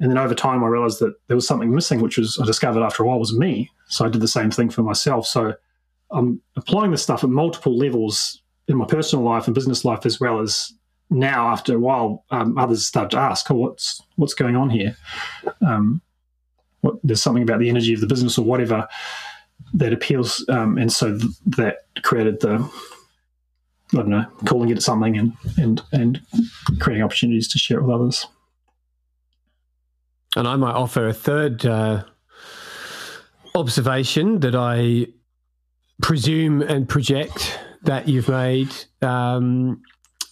[0.00, 2.82] And then over time, I realized that there was something missing, which was I discovered
[2.82, 3.70] after a while was me.
[3.88, 5.26] So I did the same thing for myself.
[5.26, 5.54] So
[6.10, 10.18] I'm applying this stuff at multiple levels in my personal life and business life, as
[10.18, 10.72] well as
[11.10, 11.48] now.
[11.48, 14.96] After a while, um, others start to ask, "Oh, what's what's going on here?"
[15.64, 16.00] Um,
[16.80, 18.88] what, there's something about the energy of the business or whatever
[19.74, 22.58] that appeals, um, and so th- that created the
[23.92, 26.20] I don't know, calling it something and and and
[26.80, 28.26] creating opportunities to share it with others.
[30.36, 32.04] And I might offer a third uh,
[33.54, 35.06] observation that I
[36.02, 39.80] presume and project that you've made, um,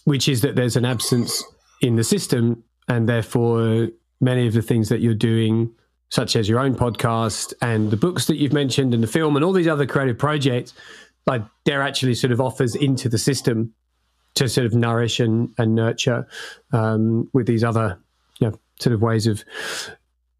[0.03, 1.41] which is that there's an absence
[1.81, 3.89] in the system, and therefore
[4.19, 5.71] many of the things that you're doing,
[6.09, 9.45] such as your own podcast and the books that you've mentioned and the film and
[9.45, 10.73] all these other creative projects,
[11.25, 13.73] like they're actually sort of offers into the system
[14.35, 16.27] to sort of nourish and, and nurture
[16.71, 17.99] um, with these other
[18.39, 19.43] you know, sort of ways of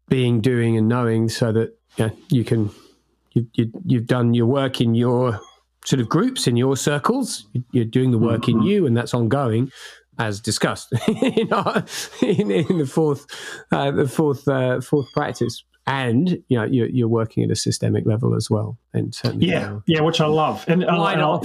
[0.08, 2.70] being, doing, and knowing, so that you, know, you can
[3.32, 5.40] you, you, you've done your work in your
[5.84, 7.46] sort of groups in your circles.
[7.72, 8.60] You're doing the work mm-hmm.
[8.60, 9.70] in you, and that's ongoing,
[10.18, 11.84] as discussed in, our,
[12.22, 13.26] in, in, the fourth
[13.72, 15.64] uh, the fourth uh, fourth practice.
[15.86, 19.74] And you know you're, you're, working at a systemic level as well, and certainly yeah,
[19.74, 20.64] uh, yeah, which I love.
[20.66, 21.44] And why not?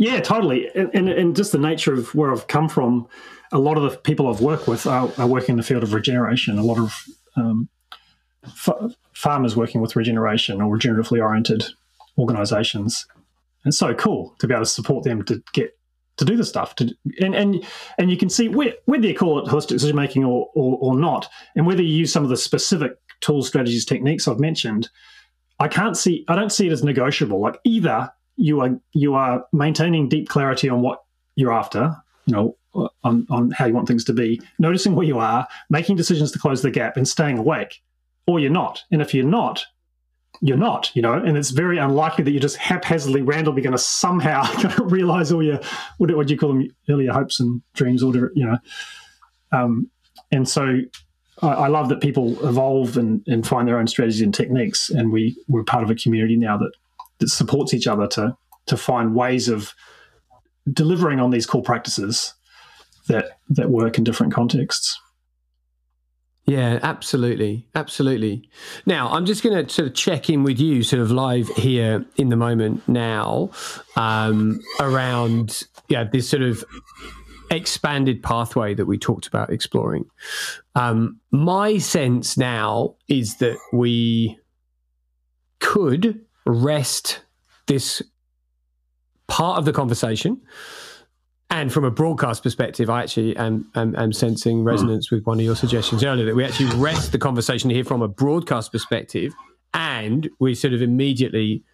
[0.00, 0.66] Yeah, totally.
[0.74, 3.06] And, and, and just the nature of where I've come from,
[3.52, 5.92] a lot of the people I've worked with are, are working in the field of
[5.92, 6.58] regeneration.
[6.58, 7.04] A lot of
[7.36, 7.68] um,
[8.44, 11.64] f- farmers working with regeneration or regeneratively oriented
[12.16, 13.06] organizations.
[13.62, 15.76] And it's so cool to be able to support them to get
[16.16, 16.76] to do the stuff.
[16.76, 17.62] To, and and
[17.98, 20.96] and you can see where, whether you call it holistic decision making or, or, or
[20.96, 24.88] not, and whether you use some of the specific tools, strategies, techniques I've mentioned,
[25.58, 27.40] I can't see I don't see it as negotiable.
[27.40, 31.04] Like either you are you are maintaining deep clarity on what
[31.36, 31.96] you're after,
[32.26, 32.56] you know,
[33.04, 36.38] on, on how you want things to be, noticing where you are, making decisions to
[36.38, 37.82] close the gap, and staying awake,
[38.26, 38.82] or you're not.
[38.90, 39.64] And if you're not,
[40.40, 43.78] you're not, you know, and it's very unlikely that you're just haphazardly, randomly going to
[43.78, 44.44] somehow
[44.84, 45.60] realize all your
[45.98, 48.58] what, what do you call them earlier hopes and dreams, or you know.
[49.52, 49.90] Um,
[50.32, 50.80] and so
[51.42, 55.36] I, love that people evolve and, and find their own strategies and techniques, and we
[55.48, 56.72] we're part of a community now that
[57.18, 58.36] that supports each other to
[58.66, 59.74] to find ways of
[60.70, 62.34] delivering on these core practices
[63.08, 64.98] that that work in different contexts.
[66.46, 68.48] Yeah, absolutely, absolutely.
[68.84, 72.04] Now, I'm just going to sort of check in with you, sort of live here
[72.16, 73.50] in the moment now,
[73.96, 76.64] um, around yeah this sort of
[77.50, 80.04] expanded pathway that we talked about exploring.
[80.74, 84.38] Um, my sense now is that we
[85.58, 87.20] could rest
[87.66, 88.02] this
[89.26, 90.40] part of the conversation.
[91.50, 95.44] And from a broadcast perspective, I actually am, am, am sensing resonance with one of
[95.44, 99.32] your suggestions earlier that we actually rest the conversation here from a broadcast perspective
[99.74, 101.64] and we sort of immediately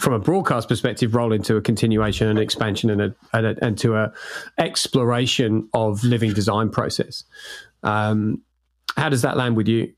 [0.00, 3.78] from a broadcast perspective roll into a continuation and expansion and a, and, a, and
[3.78, 4.12] to a
[4.58, 7.24] exploration of living design process
[7.82, 8.40] um,
[8.96, 9.92] how does that land with you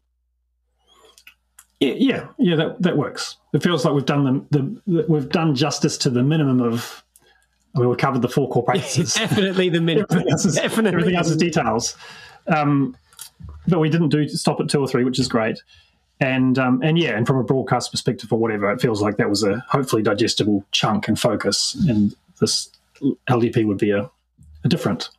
[1.92, 3.36] yeah, yeah, that that works.
[3.52, 7.02] It feels like we've done the, the, we've done justice to the minimum of.
[7.74, 9.14] I mean, we covered the four core practices.
[9.18, 10.06] definitely the minimum.
[10.10, 11.96] everything else is, definitely everything else is details.
[12.46, 12.96] Um,
[13.66, 15.60] but we didn't do stop at two or three, which is great.
[16.20, 19.28] And um, and yeah, and from a broadcast perspective or whatever, it feels like that
[19.28, 21.76] was a hopefully digestible chunk and focus.
[21.88, 22.70] And this
[23.28, 24.10] LDP would be a,
[24.62, 25.10] a different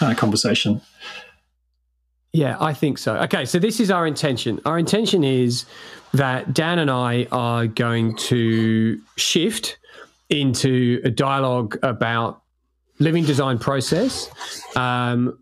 [0.00, 0.80] uh, conversation.
[2.32, 3.16] Yeah, I think so.
[3.16, 4.60] Okay, so this is our intention.
[4.64, 5.66] Our intention is
[6.14, 9.78] that Dan and I are going to shift
[10.30, 12.42] into a dialogue about
[12.98, 14.30] living design process.
[14.76, 15.38] Um,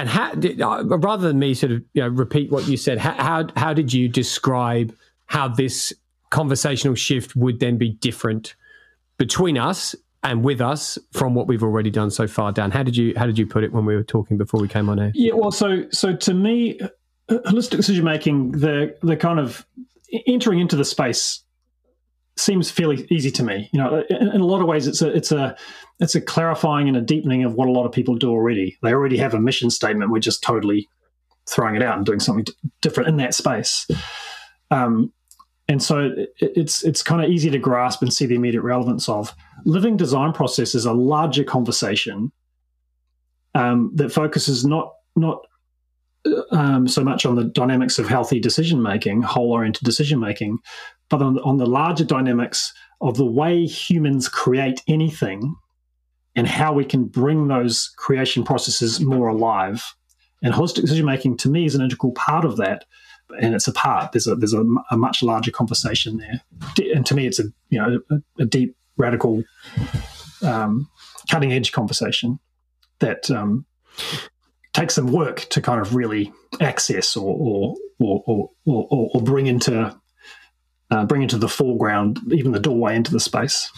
[0.00, 3.12] and how, uh, rather than me sort of you know, repeat what you said, how,
[3.12, 4.96] how, how did you describe
[5.26, 5.92] how this
[6.30, 8.54] conversational shift would then be different
[9.18, 12.70] between us and with us from what we've already done so far dan?
[12.70, 14.88] How did you how did you put it when we were talking before we came
[14.88, 15.12] on air?
[15.14, 16.80] Yeah well so so to me
[17.28, 19.66] holistic decision making the the kind of
[20.26, 21.42] entering into the space
[22.36, 23.68] seems fairly easy to me.
[23.72, 25.56] You know in, in, a lot of ways it's a it's a
[26.00, 28.78] it's a clarifying and a deepening of what a lot of people do already.
[28.82, 30.10] They already have a mission statement.
[30.10, 30.88] We're just totally
[31.48, 32.46] throwing it out and doing something
[32.80, 33.86] different in that space.
[34.70, 35.12] Um,
[35.68, 39.32] and so it's it's kind of easy to grasp and see the immediate relevance of
[39.64, 42.32] living design process is a larger conversation
[43.54, 45.46] um, that focuses not not
[46.50, 50.58] um, so much on the dynamics of healthy decision making, whole oriented decision making,
[51.08, 55.54] but on, on the larger dynamics of the way humans create anything
[56.36, 59.94] and how we can bring those creation processes more alive.
[60.42, 62.84] And holistic decision making to me is an integral part of that.
[63.40, 64.12] And it's a part.
[64.12, 66.40] There's a there's a, a much larger conversation there.
[66.94, 69.44] And to me, it's a you know a, a deep, radical,
[70.42, 70.88] um,
[71.28, 72.40] cutting edge conversation
[72.98, 73.66] that um,
[74.72, 79.94] takes some work to kind of really access or or or or, or, bring into
[80.90, 83.70] uh, bring into the foreground, even the doorway into the space.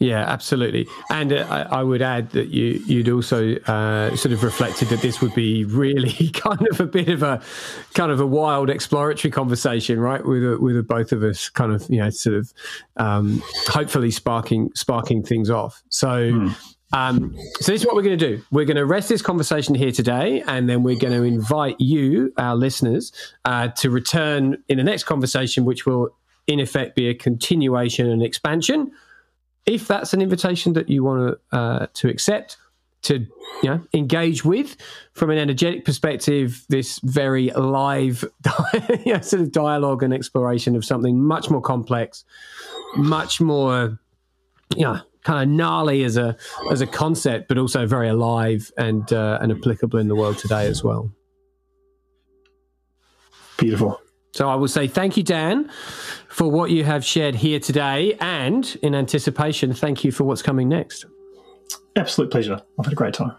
[0.00, 0.86] Yeah, absolutely.
[1.10, 5.00] And uh, I, I, would add that you, you'd also uh, sort of reflected that
[5.00, 7.42] this would be really kind of a bit of a
[7.94, 10.24] kind of a wild exploratory conversation, right?
[10.24, 12.52] With a, with a both of us, kind of you know, sort of
[12.96, 15.82] um, hopefully sparking sparking things off.
[15.88, 16.08] So.
[16.08, 16.74] Mm.
[16.90, 18.42] Um, so this is what we're going to do.
[18.50, 22.32] We're going to rest this conversation here today, and then we're going to invite you,
[22.38, 23.12] our listeners,
[23.44, 28.22] uh, to return in the next conversation, which will, in effect, be a continuation and
[28.22, 28.90] expansion
[29.68, 32.56] if that's an invitation that you want to uh, to accept,
[33.02, 33.18] to
[33.62, 34.76] you know engage with
[35.12, 38.24] from an energetic perspective, this very live
[39.04, 42.24] you know, sort of dialogue and exploration of something much more complex,
[42.96, 43.98] much more
[44.74, 46.36] you know kind of gnarly as a
[46.70, 50.66] as a concept, but also very alive and uh, and applicable in the world today
[50.66, 51.12] as well.
[53.58, 54.00] Beautiful.
[54.32, 55.70] So I will say thank you, Dan,
[56.28, 58.16] for what you have shared here today.
[58.20, 61.06] And in anticipation, thank you for what's coming next.
[61.96, 62.60] Absolute pleasure.
[62.78, 63.34] I've had a great time.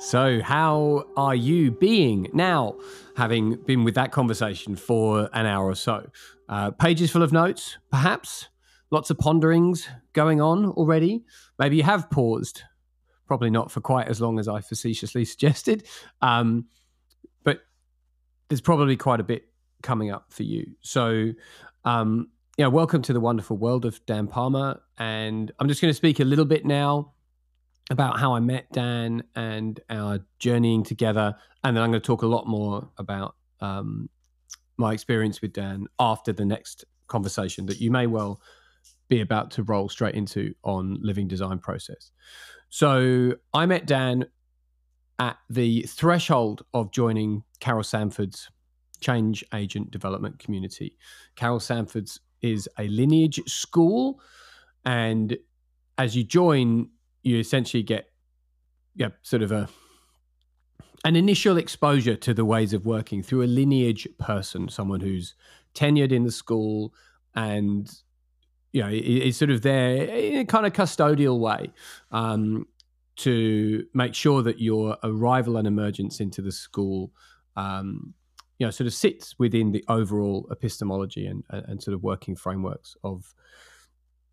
[0.00, 2.74] So, how are you being now,
[3.16, 6.10] having been with that conversation for an hour or so?
[6.48, 8.48] Uh, pages full of notes, perhaps?
[8.90, 11.24] Lots of ponderings going on already?
[11.58, 12.64] Maybe you have paused
[13.26, 15.86] probably not for quite as long as I facetiously suggested.
[16.20, 16.66] Um,
[17.44, 17.60] but
[18.48, 19.48] there's probably quite a bit
[19.82, 20.66] coming up for you.
[20.80, 21.32] So,
[21.84, 24.80] um, yeah, welcome to the wonderful world of Dan Palmer.
[24.98, 27.12] And I'm just going to speak a little bit now
[27.90, 31.34] about how I met Dan and our journeying together.
[31.64, 34.08] And then I'm going to talk a lot more about um,
[34.76, 38.40] my experience with Dan after the next conversation that you may well
[39.08, 42.10] be about to roll straight into on living design process.
[42.72, 44.24] So I met Dan
[45.18, 48.48] at the threshold of joining Carol Sanford's
[49.02, 50.96] change agent development community.
[51.36, 54.22] Carol Sanford's is a lineage school,
[54.86, 55.36] and
[55.98, 56.88] as you join,
[57.22, 58.06] you essentially get
[58.96, 59.68] yeah, sort of a
[61.04, 65.34] an initial exposure to the ways of working through a lineage person, someone who's
[65.74, 66.94] tenured in the school
[67.34, 67.98] and
[68.72, 71.70] you know, is sort of there in a kind of custodial way
[72.10, 72.66] um,
[73.16, 77.12] to make sure that your arrival and emergence into the school,
[77.56, 78.14] um,
[78.58, 82.96] you know, sort of sits within the overall epistemology and, and sort of working frameworks
[83.04, 83.34] of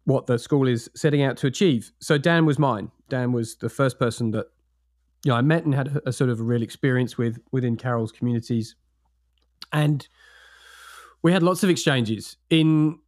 [0.05, 1.91] what the school is setting out to achieve.
[1.99, 2.91] So Dan was mine.
[3.09, 4.47] Dan was the first person that
[5.25, 8.11] you know I met and had a, sort of a real experience with within Carol's
[8.11, 8.75] communities,
[9.73, 10.07] and
[11.21, 12.99] we had lots of exchanges in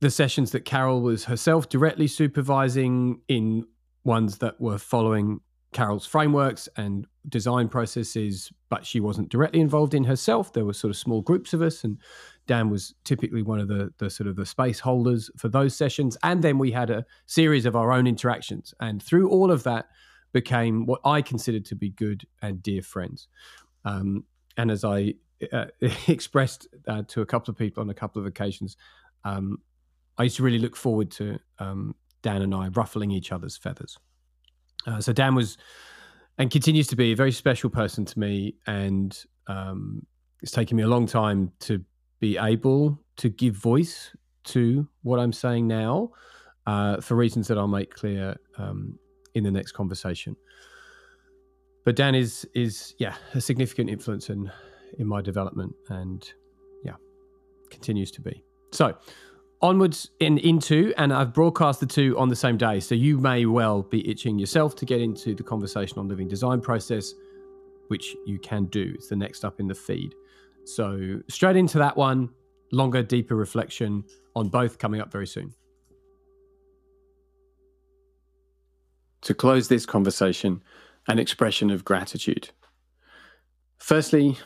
[0.00, 3.66] the sessions that Carol was herself directly supervising in
[4.04, 5.40] ones that were following
[5.72, 10.52] Carol's frameworks and design processes, but she wasn't directly involved in herself.
[10.52, 11.98] There were sort of small groups of us, and
[12.46, 16.16] Dan was typically one of the, the sort of the space holders for those sessions.
[16.22, 19.86] And then we had a series of our own interactions, and through all of that,
[20.32, 23.28] became what I considered to be good and dear friends.
[23.84, 24.24] Um,
[24.56, 25.14] and as I
[25.52, 25.66] uh,
[26.08, 28.76] expressed uh, to a couple of people on a couple of occasions,
[29.24, 29.58] um,
[30.18, 33.98] I used to really look forward to um, Dan and I ruffling each other's feathers.
[34.86, 35.58] Uh, so Dan was
[36.38, 40.04] and continues to be a very special person to me, and um,
[40.42, 41.82] it's taken me a long time to
[42.20, 44.14] be able to give voice
[44.44, 46.10] to what I'm saying now,
[46.66, 48.98] uh, for reasons that I'll make clear um,
[49.34, 50.36] in the next conversation.
[51.84, 54.50] But Dan is is yeah a significant influence in
[54.98, 56.28] in my development, and
[56.84, 56.96] yeah
[57.70, 58.42] continues to be.
[58.72, 58.96] So
[59.62, 62.80] onwards and into, and I've broadcast the two on the same day.
[62.80, 66.60] So you may well be itching yourself to get into the conversation on living design
[66.60, 67.14] process,
[67.88, 68.92] which you can do.
[68.94, 70.14] It's the next up in the feed.
[70.64, 72.30] So straight into that one,
[72.72, 74.04] longer, deeper reflection
[74.34, 75.54] on both coming up very soon.
[79.22, 80.62] To close this conversation,
[81.08, 82.50] an expression of gratitude.
[83.78, 84.38] Firstly,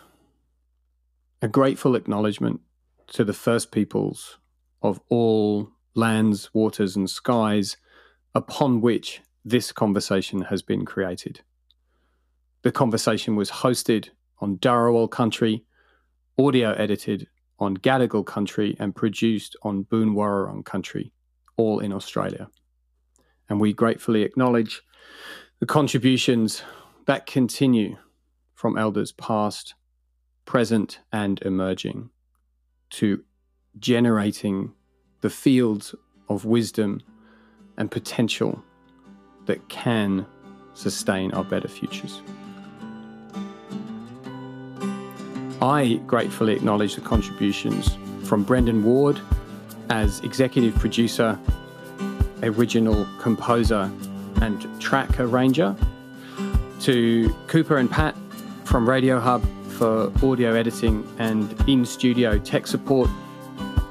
[1.43, 2.61] a grateful acknowledgement
[3.09, 4.39] to the first peoples
[4.83, 7.77] of all lands, waters, and skies
[8.35, 11.41] upon which this conversation has been created.
[12.63, 15.65] The conversation was hosted on Darawal country,
[16.39, 17.27] audio edited
[17.59, 21.13] on Gadigal country and produced on Boonwurrung country,
[21.57, 22.49] all in Australia.
[23.49, 24.83] And we gratefully acknowledge
[25.59, 26.63] the contributions
[27.07, 27.97] that continue
[28.55, 29.75] from elders past,
[30.45, 32.11] present, and emerging
[32.91, 33.25] to
[33.79, 34.73] generating
[35.21, 35.95] the fields
[36.29, 37.01] of wisdom
[37.77, 38.63] and potential
[39.47, 40.27] that can
[40.75, 42.23] sustain our better futures.
[45.63, 49.21] I gratefully acknowledge the contributions from Brendan Ward
[49.91, 51.39] as executive producer,
[52.43, 53.91] original composer,
[54.41, 55.77] and track arranger,
[56.81, 58.17] to Cooper and Pat
[58.65, 63.11] from Radio Hub for audio editing and in studio tech support,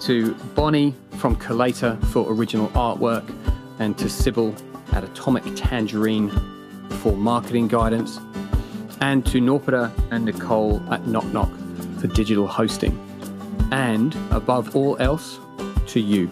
[0.01, 3.27] to Bonnie from Collator for original artwork,
[3.79, 4.55] and to Sybil
[4.93, 6.29] at Atomic Tangerine
[7.01, 8.19] for marketing guidance,
[9.01, 11.51] and to Norpita and Nicole at Knock Knock
[11.99, 12.97] for digital hosting.
[13.71, 15.39] And above all else,
[15.87, 16.29] to you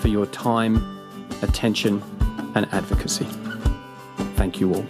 [0.00, 0.76] for your time,
[1.42, 2.02] attention,
[2.54, 3.26] and advocacy.
[4.36, 4.86] Thank you all.